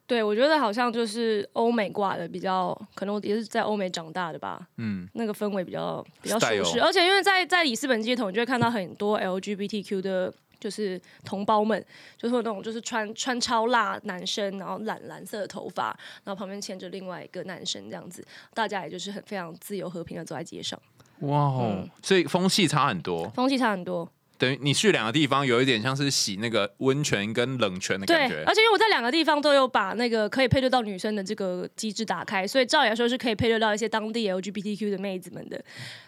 [0.06, 10.34] 对，我觉得好像就是欧美挂的比较，可能我也是在欧美长大的吧，嗯，那个氛围比较比较舒适，而且因为在在里斯本街头，你就会看到很多 LGBTQ 的。
[10.64, 15.88] 就是同胞们，就是那种就是穿穿超辣男生，然后染蓝色的头发，
[16.24, 20.80] 然后旁边牵着另外一个男生这样子，大家也就是很非常自由和平的走在街上，
[21.20, 23.28] 哇哦，所以风气差很多。
[23.32, 24.10] 风气差很多。
[24.44, 28.54] 等于你去两个地方，有一点像是洗那个温泉跟冷泉的感觉，而。
[28.54, 35.64] 且因为我在两个地方都有把那个可以配对到女生的这个机制打开，所以照理来说是可以配对到一些当地 LGBTQ 的妹子们的。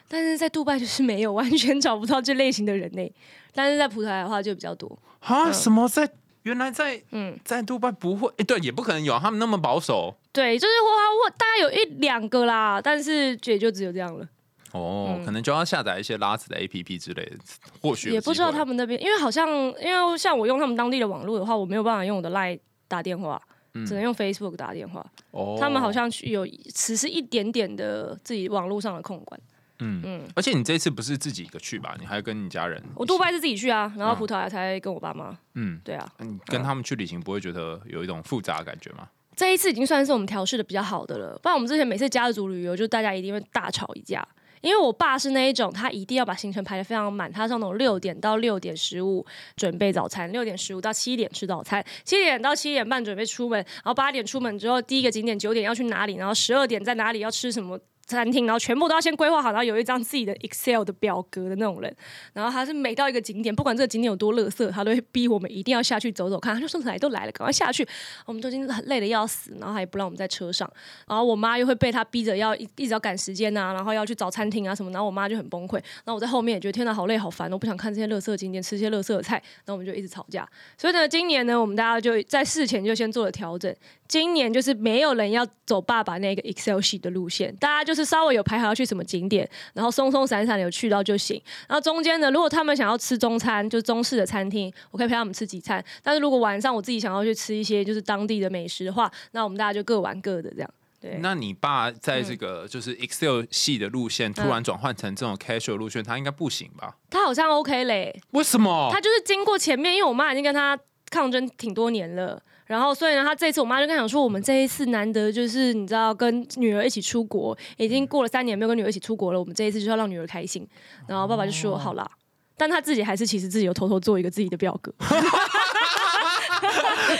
[0.09, 3.09] 但是在杜拜就是没有，完全找不到这类型的人呢。
[3.53, 4.99] 但是在葡萄牙的话就比较多。
[5.21, 5.49] 啊？
[5.53, 6.09] 什么在？
[6.43, 8.31] 原来在嗯，在杜拜不会？
[8.37, 14.27] 哎，对，也不可能有他们那么保守对，就是我我大概有一两个啦，但是也就只有这样了。
[14.75, 17.37] 哦，可能就要下载一些拉子的 APP 之类的，
[17.81, 19.47] 或许也不知道他们那边，因为好像
[19.81, 23.41] 因为像我用他们当地的网络的话，我没有办法用我的 Line 打电话，
[23.85, 25.05] 只能用 Facebook 打电话。
[25.31, 29.39] 哦他们好像有只是一点点的自己网络上的控管。
[29.79, 31.95] 嗯嗯而且你这次不是自己一个去吧？
[31.99, 32.81] 你还跟你家人？
[32.95, 35.37] 我杜拜是自己去啊，然后葡萄牙才跟我爸妈。
[35.55, 39.09] 嗯，对啊，你跟他们去旅行不会觉得有一种复杂的感觉吗？
[39.35, 41.37] 这一次已经算是我们调试的比较好的了。
[41.43, 44.25] 不然我们之前每次家族旅游，就大家一定会大吵一架。
[44.65, 49.23] 因为我爸是那一种，他一定要把行程排得非常满，他是那种六点到六点十五
[49.55, 57.79] 准备早餐，六点十五到七点吃早餐，七点到七点半准备出门，然后八点出门之后，第一个景点九点要去哪里，然后十二点在哪里要吃什么。
[58.07, 61.95] 餐厅，然后全部都要先规划好，然后有一张自己的 Excel 的表格的那种人。
[62.33, 66.53] 然后他是每到一个景点，不管这个景点有多垃圾，他都会逼我们一定要下去走走看。
[66.53, 67.87] 他就说来都来了，赶快下去。
[68.25, 70.71] 我们都已经很累的要死，然后还不让我们在车上。
[71.07, 75.73] 然后我妈又会被他逼着要一一直要赶时间啊，然后要去找餐厅啊什么，然后我妈就很崩溃。
[75.73, 79.41] 然后我在后面也觉得天哪，好累好烦，我不想看这些垃圾景点，吃些垃圾的菜。
[79.65, 80.47] 然后我们就一直吵架。
[80.77, 83.73] 所以呢，今年呢，我们大家就在事前就先做了调整。
[84.07, 91.41] 今年就是没有人要走爸爸那个 Excel 系的路线，大家就是稍微有排好要去什么景点，然后松松散散的有去到就行。
[91.67, 95.83] 然后中间呢，如果他们想要吃中餐，就是中式的餐厅，我可以陪他们吃几餐。
[96.03, 100.69] 但是如果晚上我自己想要去吃一些就是当地的美食的话，那我们大家就各玩各的这样。
[100.99, 106.95] 对，那你爸在这个就是 Excel 系的路线突然转换成这种 casual 路线，他应该不行吧？
[107.11, 108.89] 他好像 OK 嘞，为什么？
[108.91, 110.75] 他就是经过前面，因为我妈已经跟他
[111.15, 112.41] 抗争挺多年了。
[112.65, 120.67] 然后所以呢，他这次我妈就跟他说，我们这一次难得就是你知道跟女儿一起出国，已经过了三年没有跟女儿一起出国了，我们这一次就要让女儿开心。
[121.07, 122.09] 然后爸爸就说好啦，
[122.57, 124.93] 但他自己还是其实自己有偷偷做一个自己的表格。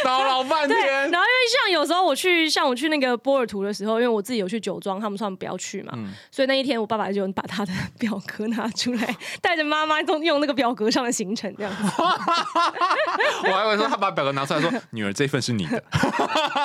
[0.05, 11.83] 搞老半对，天然后因为像有时候我去，像我去那个波尔图的时候，因为我自己有去酒庄，他们说他们不要去嘛，嗯所以那一天我爸爸就把他的表格拿出来，带着妈妈都用那个表格上的行程这样子。
[13.43, 15.83] 我还以为说他把表格拿出来说，女儿这份是你的，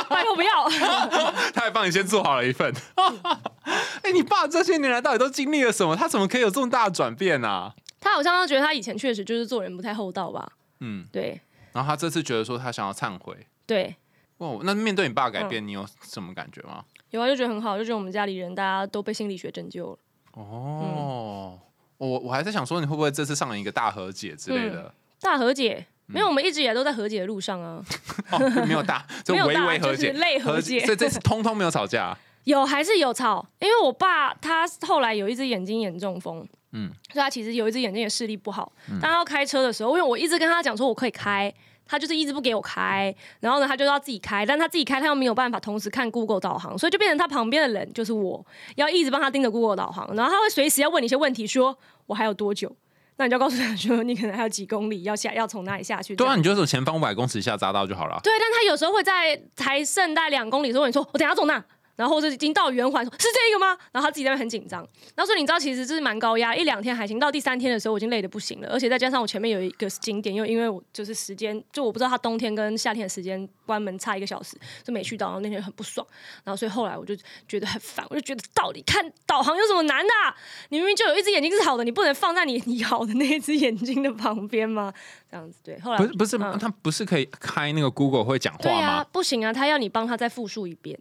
[0.08, 0.68] 拜托不要，
[1.54, 2.72] 他还帮你先做好了一份。
[4.02, 5.94] 哎、你爸这些年来到底都经历了什么？
[5.96, 7.72] 他怎么可以有这么大的转变啊？
[8.00, 10.52] 他好像觉得他以前确实就是做人不太厚道吧？
[10.80, 11.40] 嗯，对
[11.72, 13.36] 然后他这次觉得说他想要忏悔。
[13.66, 13.94] 对，
[14.38, 16.84] 哇，那面对你爸的改嗯变，你有什么感觉吗？
[17.10, 19.98] 有啊，就觉得很好，就觉得我们家里人大家都被心理学拯救了。
[20.32, 21.58] 哦，
[21.98, 24.92] 我我还在想说，你会不会这次上演一个大和解之类的？
[25.20, 27.84] 大和解嗯没有，我们一直以来都在和解的路上啊。
[28.30, 32.16] 哦， 没有大，就 微微和解，就是类和解所以这次通通没有吵架。
[32.44, 38.72] 有还是有吵，因为我爸他后来有一只眼睛眼中风，嗯嗯，所以他其实有一只眼睛的视力不好。
[39.00, 41.52] 当他要开车的时候，因为我一直跟他讲说我可以开，
[41.84, 48.44] 他就是一直不给我开，然后呢他就要自己开，但他自己开他又没有办法同时看 Google 导航，所以就变成他旁边的人就是我
[48.76, 52.74] 要一直帮他盯着 Google 导航，然后他会随时要问你一些问题，说我还有多久。
[53.16, 56.16] 那你就要告诉他说，你可能还有几公里要下，要从哪里下去。
[56.16, 58.18] 对啊，你就从前方五百公尺以下匝道就好了。
[58.22, 61.62] 对，但他有时候会在才剩大概两公里的时候，问你说我等下走哪？
[62.00, 63.76] 然后或者已经到圆环，说是这个吗？
[63.92, 64.80] 然后他自己在那边很紧张。
[65.14, 76.06] 然后所以你知道，其实这是蛮高压，一两天还行，到第三天的时候我已经累得不行了，而且再加上我前面有一个景点，又因为我就是时间，就我不知道他冬天跟夏天的时间关门差一个小时，就没去到，然后那天很不爽。
[76.42, 77.14] 然后所以后来我就
[77.46, 80.34] 觉得很烦，我就觉得到底看导航有什么难的啊、
[80.70, 84.90] 你明明就有一只眼睛是好的，你不能放在你你好的那一只眼睛的旁边吗？
[85.30, 90.98] 这样子对，后来不是不是，嗯他不是可以开那个 Google 会讲对啊话吗？，不行啊，他要你帮他再复述一遍。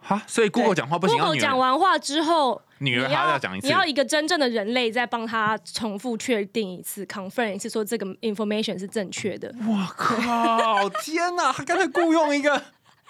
[0.00, 3.72] 哈，所以 Google 讲话不行，要 Google 讲完话之后，女儿你还要讲一次你。
[3.72, 9.54] 要一个真正的人类再帮他重复确定一次，confirm 一次，说这个 information 是正确的。
[9.68, 10.88] 哇靠！
[11.02, 12.62] 天哪，他刚才雇佣一个，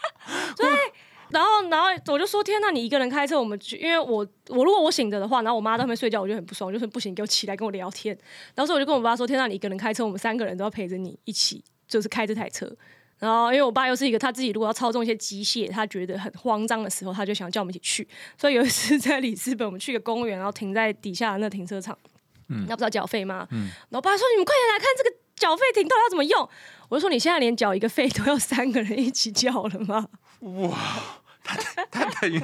[0.56, 0.68] 对
[1.30, 8.12] 然后，然后我就说：天呐，你一个人开车，我们去，因为我我如果我醒着的话，然后我妈在后面睡觉，我就很不爽，我就说不行，给我起来跟我聊天。
[8.56, 12.68] 然后所以我就跟我爸说：天呐，你一个人开车，我们三个人都要陪着你一起，就是开这台车。
[13.20, 18.08] 然后，因为我爸又是一个他自己如果要操纵一些机械，他觉得很慌张的时候，他就想叫我们一起去。
[18.38, 21.96] 所以有一次在里斯本，我们去一个公园，然后停在底下那停车场，
[22.48, 23.46] 嗯，那不是要缴费吗？
[23.50, 26.48] 嗯，然后我爸说：“你们快点来看这个缴费亭到底要怎么用？”
[26.88, 30.08] 我就说：“你现在连缴一个费都要三个人一起缴了吗？”
[31.42, 31.56] 他
[31.90, 32.40] 他等于，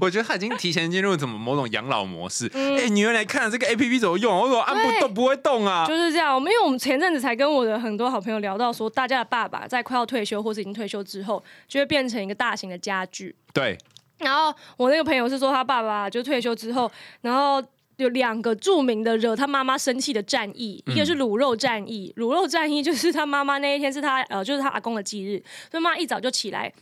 [0.00, 2.50] 我觉得他已经提前进入怎么某种养老模式。
[2.52, 5.86] 嗯哎、你原来看了这个 A P P 怎么用，我怎么按不对动不会动啊？
[5.86, 13.34] 就是这样，我们因为我们前阵子才跟我的很多好朋友聊到说，大家的爸爸在快要退休或是已经退休之后，就会变成一个大型的家具。
[13.52, 13.78] 对，
[14.18, 16.90] 然后我那个朋友是说，他爸爸就退休之后，
[17.22, 17.62] 然后
[17.96, 26.72] 有两个著名的惹他妈妈生气的战役，一个是卤肉战役，卤肉战役就是他妈妈那一天是他呃，就是他阿公的忌日，所以妈妈一早就起来。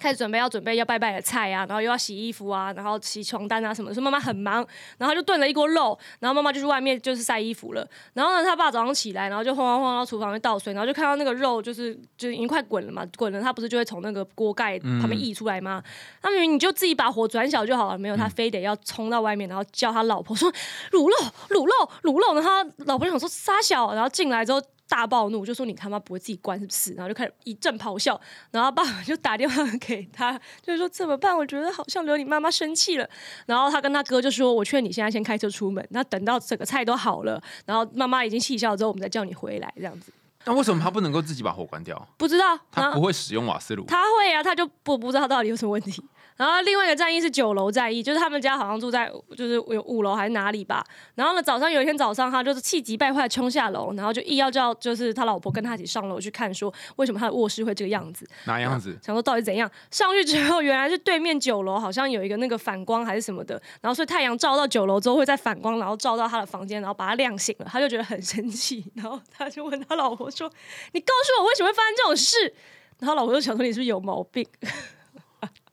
[0.00, 4.66] 开始准备要准备要拜拜的菜啊，然后又要洗衣服啊，然后洗床单啊什么的，所以妈妈很忙，
[4.98, 7.86] 然后就炖了一锅肉，然后妈妈就去外面就是晒衣服了。
[8.14, 15.82] 然后呢，他爸早上起来，然后就慌慌慌到厨房去倒水，然后就看到那个肉就是就是已经快滚了嘛，滚了，他不是就会从那个锅盖旁边溢出来吗？
[16.20, 20.52] 他明明你就自己把火转小就好了，没有，他非得要冲到外面，然后叫他老婆说
[20.92, 21.16] 卤肉
[21.50, 21.72] 卤肉
[22.02, 24.62] 卤肉，然后他老婆就想说傻小，然后进来之后。
[24.88, 26.94] 大暴怒，就说你他妈不会自己关是不是？
[26.94, 28.20] 然后就开始一阵咆哮，
[28.50, 31.36] 然后爸爸就打电话给他，就是说怎么办？
[31.36, 33.08] 我觉得好像惹你妈妈生气了。
[33.46, 40.12] 然后他跟他哥就说：“我劝你现在先开车出门，那等到整个菜都好了，然后妈妈已经气消了之后，我们再叫你回来，这样子。”
[40.48, 42.08] 那为什么他不能够自己把火关掉？
[42.16, 43.84] 不知道，他不会使用瓦斯炉。
[43.86, 46.00] 他会啊，他就不不知道到底有什么问题。
[46.36, 50.84] 然后另外一个战役是九楼战役，就是他们家好像住在就是有五楼还是哪里吧。
[51.14, 58.28] 然后呢，早上有一天早上，他就是气急败坏地冲下楼，然后就硬要叫就是他老婆跟他一起上楼去看，说为什么他的卧室会这个样子。
[58.44, 58.96] 哪样子？
[59.02, 59.70] 想说到底怎样？
[59.90, 70.50] 上去之后，原来是对面九楼好像有一个那个反光还是什么的，然后所以太阳照到九楼之后会再反光，然后照到他的房间，然后把他亮醒了，他就觉得很生气， 然后他就问他老婆说
[70.92, 72.54] ：“你告诉我为什么会发生这种事？”
[73.00, 74.46] 然后老婆就想说你是不是有毛病，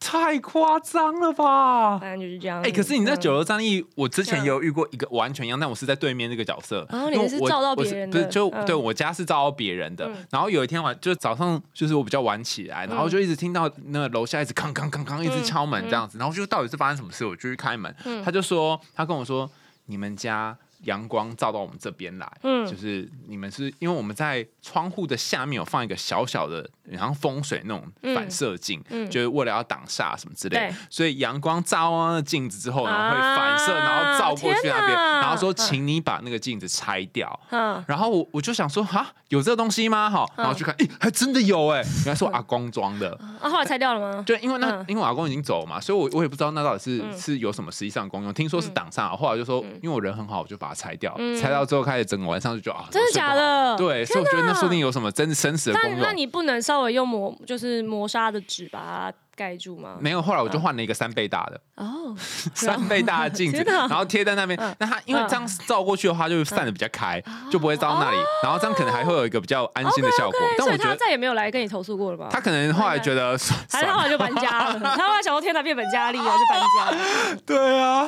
[0.05, 1.97] 太夸张了吧！
[1.97, 2.61] 反正就是这样。
[2.61, 6.85] 哎、可是你在嗯九楼战役，我之前有遇过一个完全一样，但我是在对面那个角色。
[6.89, 10.11] 哦你因为我是照到别人的嗯就对我家是照到别人的。
[10.29, 19.49] 然后有一天晚，就早上就是我比较晚起来，然后就一直听到那个楼下一直哐哐哐哐一直敲门这样子，然后就到底是发生什么事，我就去开门，他就说他跟我说
[19.85, 20.57] 你们家。
[20.83, 22.65] 阳光照到我们这边来，嗯。
[22.65, 29.09] 就是你们是因为我们在窗户的下面有放一个小小的然后风水那种嗯反射镜，嗯。
[29.09, 37.39] 就是为了要挡煞什么之类所以阳光照到那镜子之后，然后会反射，啊然后照过去那边，然后说嗯请你把那个镜子拆掉。
[37.49, 40.09] 嗯，然后我我就想说，哈，有这个东西吗？
[40.09, 43.13] 哈，然后去看，诶，还真的有哎，原来是我阿公装的。
[43.41, 44.23] 啊，后来拆掉了吗？
[44.25, 44.85] 就因为那、嗯。
[44.87, 47.17] 因为我阿公已经走了嘛，所以我我也不知道那到底是、嗯。
[47.19, 48.33] 是有什么实际上的功用。
[48.33, 51.13] 听说是挡煞，后来就说，因为我人很好，我就把它拆掉。
[51.17, 53.11] 嗯拆掉之后，开始整个晚上就觉得啊，真的？
[53.11, 53.75] 假的？
[53.77, 59.97] 对，所以我觉得那说不定有什么真生死的功那你不能稍微用磨，就是磨砂的纸把它盖住吗？
[59.99, 62.15] 没有，后来我就换了一个三倍大的，哦，
[62.53, 64.57] 三倍大的镜子，然后贴在那边。
[64.77, 67.21] 那它因为这样照过去的话，就散的比较开，
[67.51, 68.17] 就不会照到那里。
[68.43, 70.39] 然后这样可能还会有一个比较安心的效果。
[70.57, 72.29] 但我觉得再也没有来跟你投诉过了吧？
[72.31, 77.37] 他可能后来觉得还算了是他后来就搬家了，他后来想说天哪，变本加厉啊，就搬家。
[77.45, 78.05] 对啊，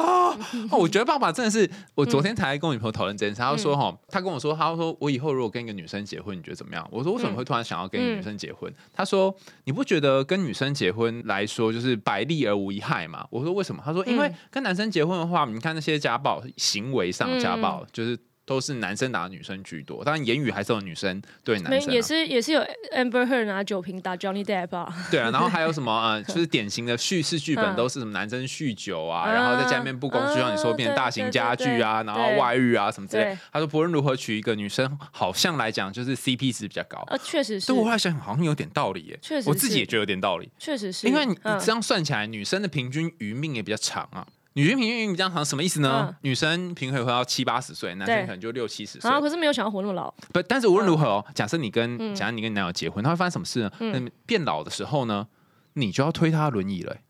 [0.71, 6.87] 哦，我觉得爸爸真的是，我昨天才跟我女朋友讨论这件事，他就说哈，他跟我说，他说我以后如果跟一个女生结婚，你觉得怎么样？
[6.91, 8.71] 我说为什么会突然想要跟一个女生结婚？
[8.93, 13.25] 他说你不觉得跟女生结婚来说就是百利而无一害嘛？
[13.29, 13.81] 我说为什么？
[13.85, 18.17] 他说因为跟男生结婚的话，你看那些家暴行为上家暴，就是。
[18.45, 22.61] 都是男生打女生居多，当然言语还是有女生对男生、啊，也是也是有
[22.95, 27.75] Amber Heard 拿酒瓶打 Johnny Depp 啊， 对啊，然后还有什么呃， 就是典型的叙事剧本嗯。
[27.75, 33.37] 都是什么男生酗酒啊，嗯然后在家里面不公，就像你说嗯变成大型家具啊，然后外遇啊什么之类。
[33.51, 37.03] 他说不论如何娶一个女生，好像来讲就是 CP 值比较高。
[37.07, 37.67] 呃，确实是。
[37.67, 44.25] 对，我后来想想好像有点道理耶，确实我自己也觉得有点道理，确实是，因为你这样算起来，女生的平均余命也比较长啊。
[44.55, 46.07] 女性平均比较长，什么意思呢？
[46.09, 49.11] 嗯女生平均会活到七八十岁，男生对可能就六七十岁。
[49.11, 53.71] 啊，可是没有想要活那么老，不，但是无论如何哦，假设你跟嗯假设你跟你男友结婚，他会发生什么事呢？
[53.79, 55.27] 嗯那变老的时候呢，
[55.73, 57.01] 你就要推他轮椅了耶。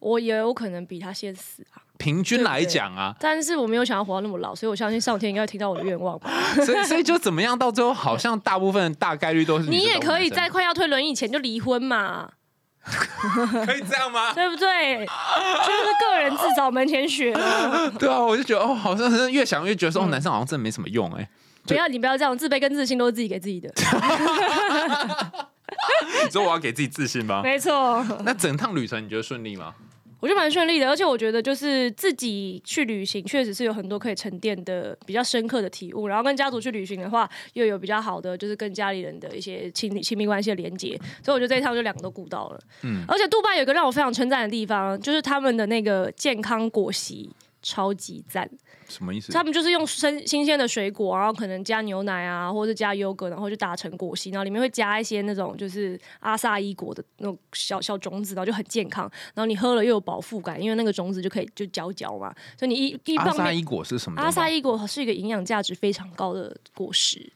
[0.00, 1.82] 我也有可能比他先死啊。
[1.98, 6.30] 平均来讲啊，但是我没有想要活到那么老，所以我相信上天应该会听到我的愿望吧。
[6.64, 12.30] 所以所以就怎么样，到最后好像大部分大概率都是女 你也可以在快要推轮椅前就离婚嘛，
[13.66, 14.32] 可以这样吗？
[14.34, 15.04] 对不对？
[15.06, 17.90] 就是个人自找门前雪了。
[17.98, 21.28] 对啊，我就觉得哦，好像是越想越觉得说，哦，男生好像真的没什么用哎。
[21.66, 23.70] 不要你不要这样，自卑跟自信都是自己给自己的，
[26.24, 27.42] 你说我要给自己自信吗？
[27.44, 28.02] 没错。
[28.24, 29.74] 那整趟旅程你觉得顺利吗？
[30.20, 36.08] 我觉得蛮顺利的，而且我觉得就是自己去旅行，确实是有很多可以沉淀的比较深刻的体悟。
[36.08, 40.98] 然后跟家族去旅行的话，又有比较好的就是跟家里人的一些亲密亲密关系的连接。
[41.22, 42.60] 所以我觉得这一趟就两个都顾到了。
[42.82, 47.30] 嗯而且杜拜有一个让我非常称赞的地方，就是他们的那个健康果昔
[47.62, 48.50] 超级赞。
[48.88, 49.32] 什么意思？
[49.32, 59.10] 他们就是用生新鲜的水果，然后可能加牛奶啊，或者是加优格，然后就打成果昔，然后里面会加一些那种就是阿萨伊果的那种小小种子，然后就很健康。
[59.34, 64.20] 然后你喝了又有饱腹感，因为那个种子就可以就嚼嚼嘛，所以你一一阿棒面萨伊果是什么？
[64.20, 67.30] 阿萨伊果是一个营养价值非常高的果实。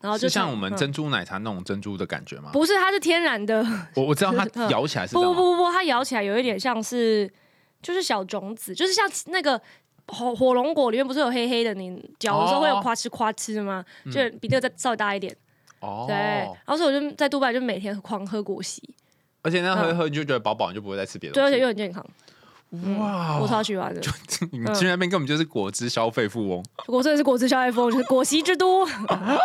[0.00, 2.48] 然后就像我们嗯珍珠奶茶那种珍珠的感觉吗？
[2.54, 3.62] 不是，它是天然的，
[3.94, 5.06] 我我知道它 嗯咬起来。
[5.08, 7.30] 不不不不，它咬起来有一点像是
[7.82, 9.60] 就是小种子，就是像那个
[10.10, 13.84] 火火龙果里面不是有黑黑的，你嚼的时候会有哦夸哧夸哧的吗？
[14.12, 15.34] 就比那个再稍微大一点。
[15.80, 18.82] 哦对，然后所以我就在杜拜就每天狂喝果昔，
[19.40, 21.58] 而且那喝一喝你就觉得饱饱，你就不会再吃别的对，而且。
[21.58, 22.04] 又很健康，
[22.98, 24.00] 哇我超喜欢的。
[24.52, 26.64] 你们去那边根本就是果汁消费富翁。
[26.86, 28.86] 我真的是果汁消费风， 就是果昔之都。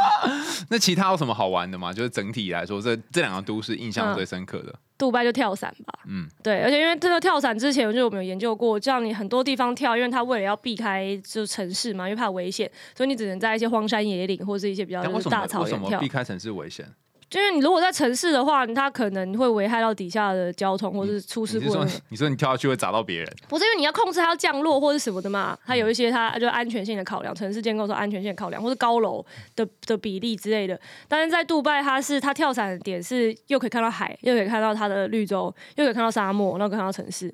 [0.69, 1.91] 那其他有什么好玩的吗？
[1.91, 4.73] 就是整体来说，这这两个都市印象嗯最深刻的。
[4.97, 16.07] 杜拜就跳伞吧，嗯嗯，对，而且因为这个跳伞之前，就我们有研究过，这样你很多地方跳，因为它为了要避开就城市嘛，因为怕危险，所以你只能在一些荒山野岭或是一些比较大么为什么草原跳避。
[16.07, 16.87] 开城市危险？
[17.27, 23.27] 就是你如果在城市的话，它可能会危害到底下的交通，或是出事故的你说你说你跳下去会砸到别人？
[23.49, 30.79] 不是因为你要控制它要降落或者什么的嘛，它有一些它就安全性的考量，城市建构说安全性的考量，或是高楼的的比例之类的。
[31.07, 37.33] 但是在杜拜，它是它跳伞的点是又可以看到海，又可以看到它的绿洲，又可以看到沙漠，然后可以看到城市。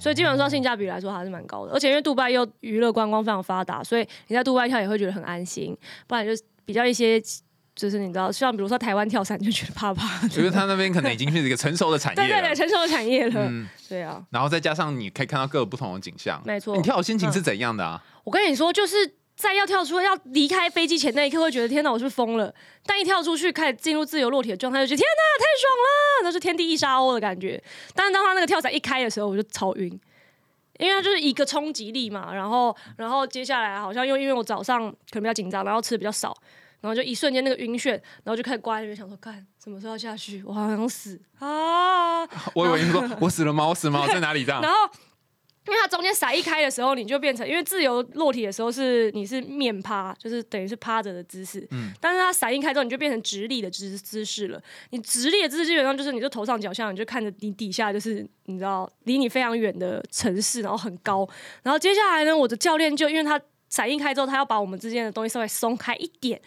[0.00, 5.74] 所以基本上性价比来说还是蛮高的，而且因为杜拜又娱乐观光非常发达，所以你在杜拜跳也会觉得很安心，
[6.06, 6.32] 不然就
[6.64, 7.22] 比较一些。
[7.78, 12.26] 就是你知道，像比如说台湾跳伞就觉得怕怕的，因为他那边可能已经是一个成熟的产业了。
[12.28, 16.42] 对对对，成熟的产业了，嗯，对啊，然后再加上你可以看到各个不同的景象。
[16.44, 18.02] 没错你跳的心情是怎样的啊？
[18.24, 18.96] 我跟你说，就是
[19.36, 22.52] 在要跳出要离开飞机前那一刻，会觉得天哪，我是疯了？
[22.84, 27.62] 但一跳出去，开始进入自由落体的状态，就觉得天哪，太爽了，那是天地一沙鸥的感觉。
[27.94, 30.00] 但是当他那个跳伞一开的时候，我就超晕。
[30.78, 36.32] 因为它就是一个冲击力嘛，然后，然后接下来好像又因为我早上可能比较紧张，然后吃的比较少，
[36.80, 42.22] 然后就一瞬间那个晕眩，然后就开始挂在那边想说，看什么时候要下去，我好想死啊！
[42.54, 43.66] 我以为你说我死了吗？
[43.66, 44.02] 我死了吗？
[44.02, 44.44] 我在哪里？
[44.44, 44.76] 这样 然后
[45.66, 51.66] 因为它中间伞一开的时候，你就变成因为自由落体的时候是你是面趴，就是等于是趴着的姿势。
[51.72, 54.58] 嗯，但是它伞一开之后，你就变成直立的姿姿势了。
[54.90, 61.28] 你直立的姿势基本上就是你就头上脚下，你就看着你底下就是你知道离你非常远的城市，然后很高。
[61.62, 63.38] 然后接下来呢，我的教练就因为他
[63.68, 66.40] 伞一开之后，他要把我们之间的东西稍微松开一点。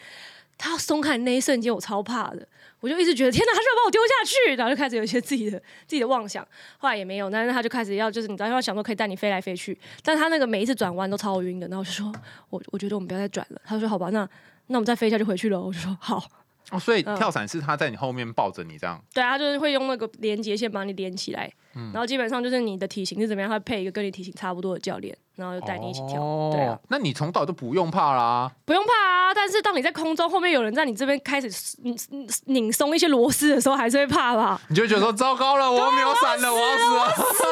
[0.57, 2.47] 他要松开的那一瞬间，我超怕的，
[2.81, 5.57] 我就一直觉得天哪，他是要把我丢下去，然后就开始有一些自己的
[5.87, 6.47] 自己的妄想。
[6.77, 11.67] 后来也没有，但是他就开始要就是你知道，他想说可以带你飞来飞去，但他那个每一次转弯都超晕的。
[11.67, 12.13] 然后我就说，
[12.51, 13.61] 我我觉得我们不要再转了。
[13.65, 14.19] 他说好吧，那
[14.67, 15.59] 那我们再飞一下就回去了。
[15.59, 16.23] 我就说好。
[16.69, 19.03] 哦，所以跳伞是他在你后面抱着你这样？
[19.13, 25.17] 对啊，他就是会用那个连接线把你连起来，然后基本上就是你的体型是怎么样，他配一个跟你体型差不多的教练。
[25.37, 29.33] 然后就带你一起跳，对啊，那你从早就不用怕啦，不用怕啊。
[29.33, 31.49] 但是当你在空中，后面有人在你这边开始
[31.81, 31.97] 拧
[32.45, 34.61] 拧松一些螺丝的时候，还是会怕吧？
[34.67, 37.43] 你就觉得说糟糕了，我没有伞了，我要死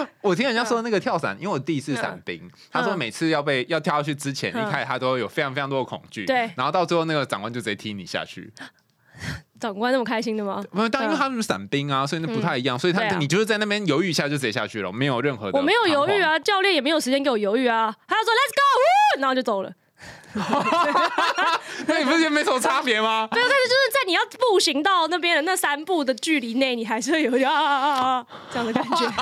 [0.00, 0.08] 了。
[0.22, 8.52] 我听人家说那个跳伞，因为我第一次伞兵，他说每次要被要跳下去之前，一开始他都有非常非常多的恐惧，对，然后到最后那个长官就直接踢你下去。
[9.60, 10.62] 长官那么开心的吗？
[10.70, 12.78] 没有，但因为他们是伞兵啊，所以那不太一样。
[12.78, 15.58] 所以他你就是在那边犹豫一下就直接下去了，没有任何的。
[15.58, 19.72] 我没有犹豫啊，教练也没有时间给我犹豫啊，他说 Let's go，然后就走了。
[21.88, 23.26] 那你不是也没什么差别吗？
[23.32, 29.12] 对，但是就是在你要步行到那边的那三步的距离内，你还是会有啊啊啊这样的感觉。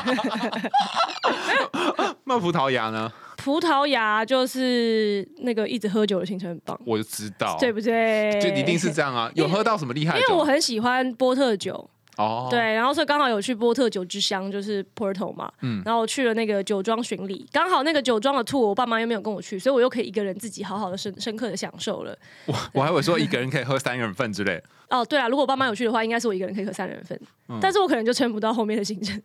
[2.24, 3.10] 那葡萄牙呢？
[3.36, 8.38] 葡萄牙就是那个一直喝酒的行程很棒，我就知道，对不对？
[8.40, 9.30] 就一定是这样啊！
[9.34, 10.18] 有喝到什么厉害？
[10.18, 22.16] 因为我很喜欢波特酒哦，对，然后所以刚好有去波特酒之乡，就是 Porto 嘛，嗯，然后我去了那个酒庄巡礼，刚好那个酒庄的 tour 我爸妈又没有跟我去，所以我又可以一个人自己好好的深深刻的享受了。
[22.46, 24.62] 我我还会说一个人可以喝三人份之类。
[24.88, 27.20] 哦，对啊，如果我爸妈有去的话，应该是我一个人可以喝三人份，
[27.60, 29.20] 但是我可能就撑不到后面的行程，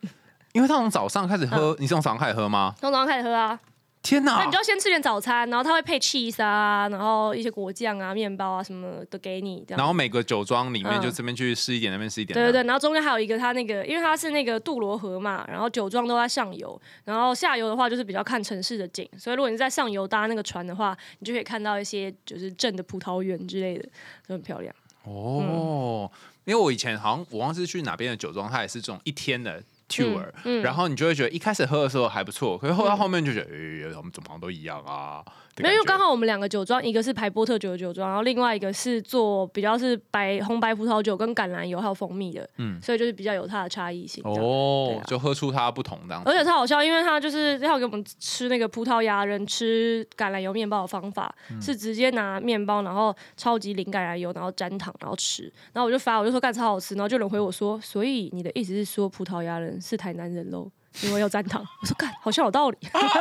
[0.52, 2.76] 因为他从早上开始喝，你是从早上开始喝吗？
[2.82, 3.58] 从早上开始喝啊。
[4.04, 4.40] 天哪！
[4.40, 9.64] 那你就要先吃点早餐，然后他会配 cheese 啊，然后一些果酱啊、面包啊什么的给你。
[9.68, 12.34] 然后每个酒庄里面就这边去试一点，那边试一点。
[12.34, 19.08] 对对对，然后中间还有一个他那个，因为他是那个杜罗河嘛，然后酒庄都在上游，然后下游的话就是比较看城市的景。
[19.20, 23.88] 所以如果你在上游搭那个船的话，你就可以看到一些就是镇的葡萄园之类的，
[24.28, 24.74] 都很漂亮。
[25.04, 26.10] 哦，
[26.46, 29.62] 因为我以前好像我忘记去哪边的酒庄，它也是这种一天的。
[29.92, 35.24] tour，然后你就会觉得一开始喝的时候还不错，可是喝到后面就觉得，哎，我们怎么都一样啊。
[35.58, 44.24] 没有，因为刚好我们两个酒庄，一个是排波特酒的酒庄，然后另外一个是做比较是白红白葡萄酒跟橄榄油还有蜂蜜的，嗯，所以就是比较有它的差异性。
[44.26, 46.20] 哦，就喝出它不同的。
[46.26, 55.52] 而且超好笑，因为他就是要给我们吃那个葡萄牙人吃橄榄油面包的方法，是直接拿面包，然后超级淋橄榄油，然后沾糖，然后吃。
[55.74, 60.72] 然后我就发，我就说干超好吃，然后就有人回我说，所以你的意思是说葡萄牙人是台南人喽？
[61.04, 62.78] 因为要沾糖， 我说看，好像有道理。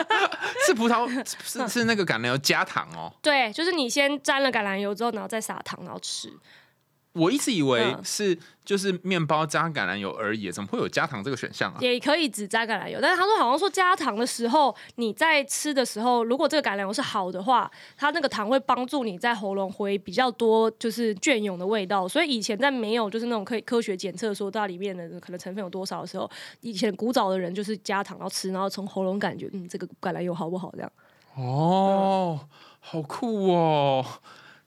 [0.66, 1.08] 是葡萄，
[1.44, 3.12] 是是那个橄榄油加糖哦。
[3.22, 6.32] 对，就是你先沾了橄榄油之后，然后再撒糖，然后吃。
[7.12, 11.78] 我一直以为是就是面包加橄榄油而已，怎么会有加糖这个选项啊？
[11.80, 22.06] 也可以只加橄榄油，但是他说好像说加糖的时候，你在吃的时候，如果这个橄榄油是好的话，它那个糖会帮助你在喉咙回比较多就是隽永的味道。
[22.06, 26.30] 所以以前在没有就是那种可以科学检测说它里面的可能成分有多少的时候，
[26.60, 30.92] 以前古早的人就是加糖然后吃，然后从喉咙感觉嗯这个橄榄油好不好这样？
[31.34, 32.38] 哦，
[32.78, 34.06] 好酷哦。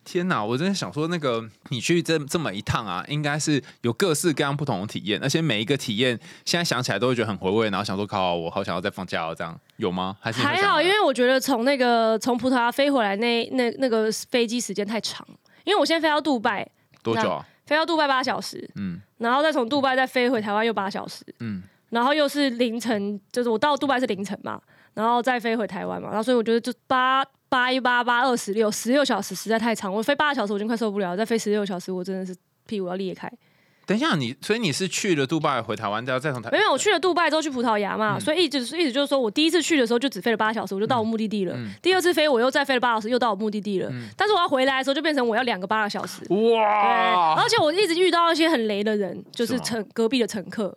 [0.05, 0.43] 天哪！
[0.43, 10.15] 我真的想说，那个你去这这么一趟啊，应该是有各式各样不同的体验，而且每一个体验现在想起来都会觉得很回味，然后想说，靠，我好想要再放假哦，这样有吗？
[10.19, 15.25] 还是还好，因为我觉得从那个从葡萄牙飞回来那那那个飞机时间太长，
[15.63, 16.67] 因为我现在飞到杜拜
[17.01, 17.45] 多久啊？
[17.65, 24.61] 飞到杜拜八小时，嗯，然后再从杜拜再飞回台湾又八小时，嗯，然后又是凌晨，就是我到杜拜是凌晨嘛，
[24.93, 27.25] 然后再飞回台湾嘛，然后所以我觉得就八。
[27.53, 32.35] 八一八八二十六，十六小时实在太长，我飞八个小时我已经快受不了，再飞十六小时我真的是
[32.65, 33.31] 屁股要裂开。
[33.85, 36.49] 等一下，你所以你是去了杜拜回台湾，再再从台？
[36.49, 41.55] 没有，我去了杜拜之后去葡萄牙嘛，所以一直一直就是说我第一次去的时候就只飞了八小时，我就到我目的地了。
[41.79, 43.91] 第二次飞我又再飞了八小时，又到我目的地了。
[44.17, 46.21] 但是我要回来的时候就变成我要两个八个小时。
[46.29, 47.35] 哇！
[47.35, 50.75] 而且我一直遇到一些很雷的人，就是乘隔壁的乘客。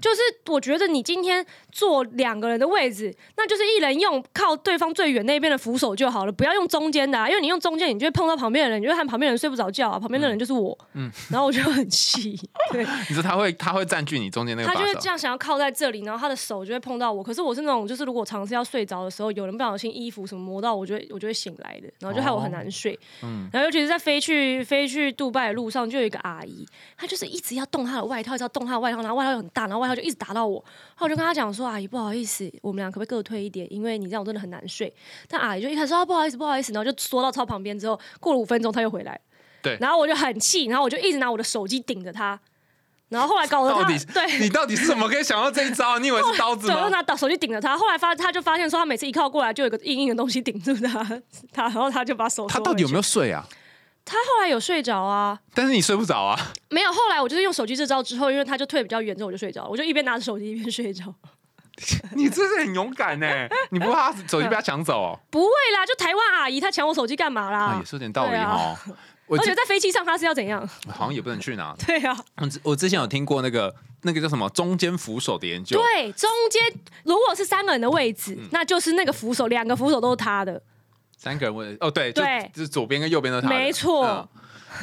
[0.00, 12.38] 就是我觉得你今天坐两个人的位置，那就是一人用靠对方最远那边的扶手就好了，不要用中间的，啊因为你用中间，你就会碰到旁边的人，你就看旁边人睡不着觉啊，旁边的人就是我，嗯，然后我就很气。
[12.72, 17.22] 对，你说他会他会占据你中间那个，他就会这样想要靠在这里，然后他的手就会碰到我。
[17.22, 22.98] 可是我是那种，就是如果尝试要睡着的时候，有人不小心衣服什么磨到，我就会我就会醒来的，然后就害我很难睡。
[23.22, 26.66] 嗯，然后尤其是在飞去飞去杜拜的路上，就有一个阿姨，
[26.96, 29.75] 她就是一直要动她的外套，一直要动她的外套，然后外套又很大，然后。
[29.76, 33.70] 后外套就一直打到我，然后我就跟他讲说：“阿姨，不好意思，我们俩可不可以各退一点？
[33.72, 34.92] 因为你这样我真的很难睡。”
[35.28, 39.20] 但阿姨就一开始说、啊不好意思，不好意思，然后就缩到超旁边之后，过了五分钟他又回来，
[39.62, 42.38] 对然后我就很气，然后我就一直拿我的手机顶着他，
[43.08, 44.38] 然后后来搞得他到对。
[44.40, 45.98] 你到底是怎么可以想到这一招？
[45.98, 46.90] 你以为是刀子吗， 我就？
[46.90, 51.04] 拿打手机顶着他，后来发他就发现说，他每次一靠过来就有个硬硬的东西顶住他，
[51.52, 52.96] 他然后他就把手他到底有没？
[52.96, 53.46] 有睡啊？
[54.06, 55.38] 他后来有睡着啊？
[55.52, 56.38] 但是你睡不着啊。
[56.70, 61.12] 没有，后来我就是用手机这招之后，因为他就退比较远之后我就睡着，我就一边拿着手机一边睡着。
[62.14, 63.26] 你真是很勇敢呢，
[63.70, 65.18] 你不怕手机被他抢走哦？
[65.28, 67.58] 不会啦，就台湾阿姨她抢我手机干嘛啦？
[67.66, 68.74] 啊，也是有点道理哦。
[69.26, 70.66] 我 而且在飞机上他是要怎样？
[70.88, 71.74] 好像也不能去拿。
[71.84, 76.62] 对啊，我之我之前有听过那个那个叫什么中间扶手的研究，对，中间
[77.04, 80.62] 如果是三个人的位置，嗯那就是那个扶手，两个扶手都是他的。
[81.16, 82.50] 三个人问哦，对，就对。
[82.54, 84.06] 就是左边跟右边都是他们没错。
[84.06, 84.28] 嗯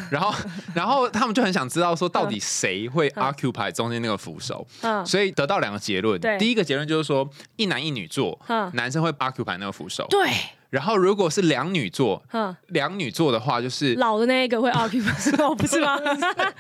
[0.10, 0.34] 然后，
[0.74, 2.40] 然后他们就很想知道说，到底嗯。
[2.40, 5.06] 谁会 occupy 中间那个扶手，嗯。
[5.06, 6.36] 所以得到两个结论对。
[6.40, 10.08] 第一个结论就是说，一男一女坐嗯，男生会 occupy 那个扶手。
[10.10, 10.28] 对，
[10.74, 16.00] 然后如果是两女座，嗯，两女座的话，就是老的那一个会 occupy，哦， 不是吗？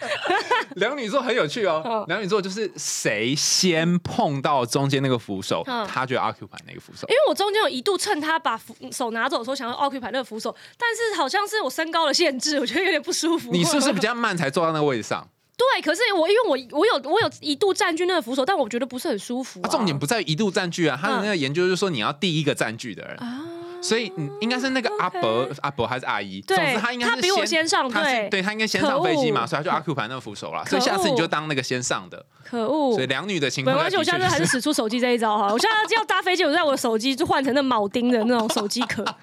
[0.78, 2.05] 两女座很有趣哦嗯。
[2.07, 7.14] 两女座就是谁先碰到中间那个扶手，嗯他就 occupy 那个扶手因。
[7.14, 13.51] 为我中间有一度趁他把扶手拿走的时候，想要 occupy 那个扶手，但是好像是我身高的限制，我觉得有点不舒服。
[13.51, 15.28] 你是不是比较慢才坐到那个位置上？
[15.57, 15.82] 对？
[15.82, 23.18] 可是我因为我我有我有一度占据那个扶手，但我觉得不是很舒服、啊啊重点不在于一度占据啊，他的那个研究就是说你要第一个占据的人。
[23.18, 23.41] 啊。
[23.84, 26.41] 所以你，应该是那个阿伯、阿伯还是阿姨？
[26.41, 30.63] 对总之他应该是他比我先上对对他应该先上飞机嘛，所以他就 occupy 那个扶手啦。
[30.65, 32.25] 所以下次你就恶当那个先上的。
[32.43, 33.07] 可恶所以！
[33.07, 35.47] 两女的情没关系，我现在就还是使出手机这一招哈。
[35.51, 39.03] 我现在要搭飞机，我就在我的手机就换成那铆钉的那种手机壳。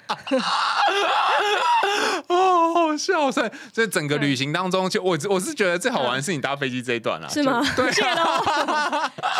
[2.29, 3.31] 哦，好笑！
[3.31, 8.25] 所以所以整个旅行当中，就我我是觉得最好玩的是你搭飞机这一段啦，是吗就对谢喽，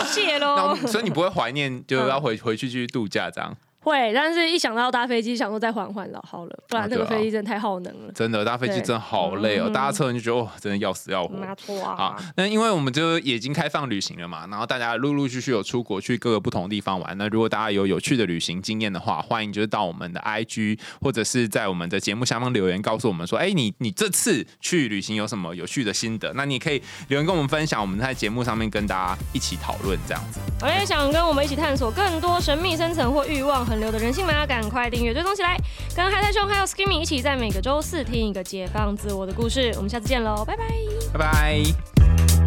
[0.07, 0.75] 谢喽。
[0.75, 3.57] 们所以你不会怀念，就要回回去继续度假这样。
[3.81, 8.13] 会，但是一想到搭飞机，想说再缓缓了好了，不然那个飞机真的太耗能了。
[8.13, 11.35] 真的搭飞机真的好累哦，嗯搭车你就觉得哇，真的要死要活。
[11.35, 17.17] 没错好啊，，那因为我们就已经开放旅行了嘛，然后大家陆陆续续有出国去各个不同的地方玩。
[17.17, 26.31] 那如果大家有有趣的旅行经验的话，欢迎就是到我们的 IG 或者是在我们的节目下方留言告诉我们说，哎，你你这次去旅行有什么有趣的心得？
[26.35, 30.39] 那你可以留言跟我们分享，我们在节目上面跟大家一起讨论这样子。
[30.61, 34.45] 我也想跟我们一起探索更多神秘、深层或欲望横流的人性吗？
[34.45, 35.57] 赶快订阅追踪起来，
[35.95, 39.73] 跟海太兄还有 Skimmy 一起在每个周四听一个解放自我的故事。
[39.77, 40.65] 我们下次见喽，拜拜。
[41.13, 42.40] 拜拜。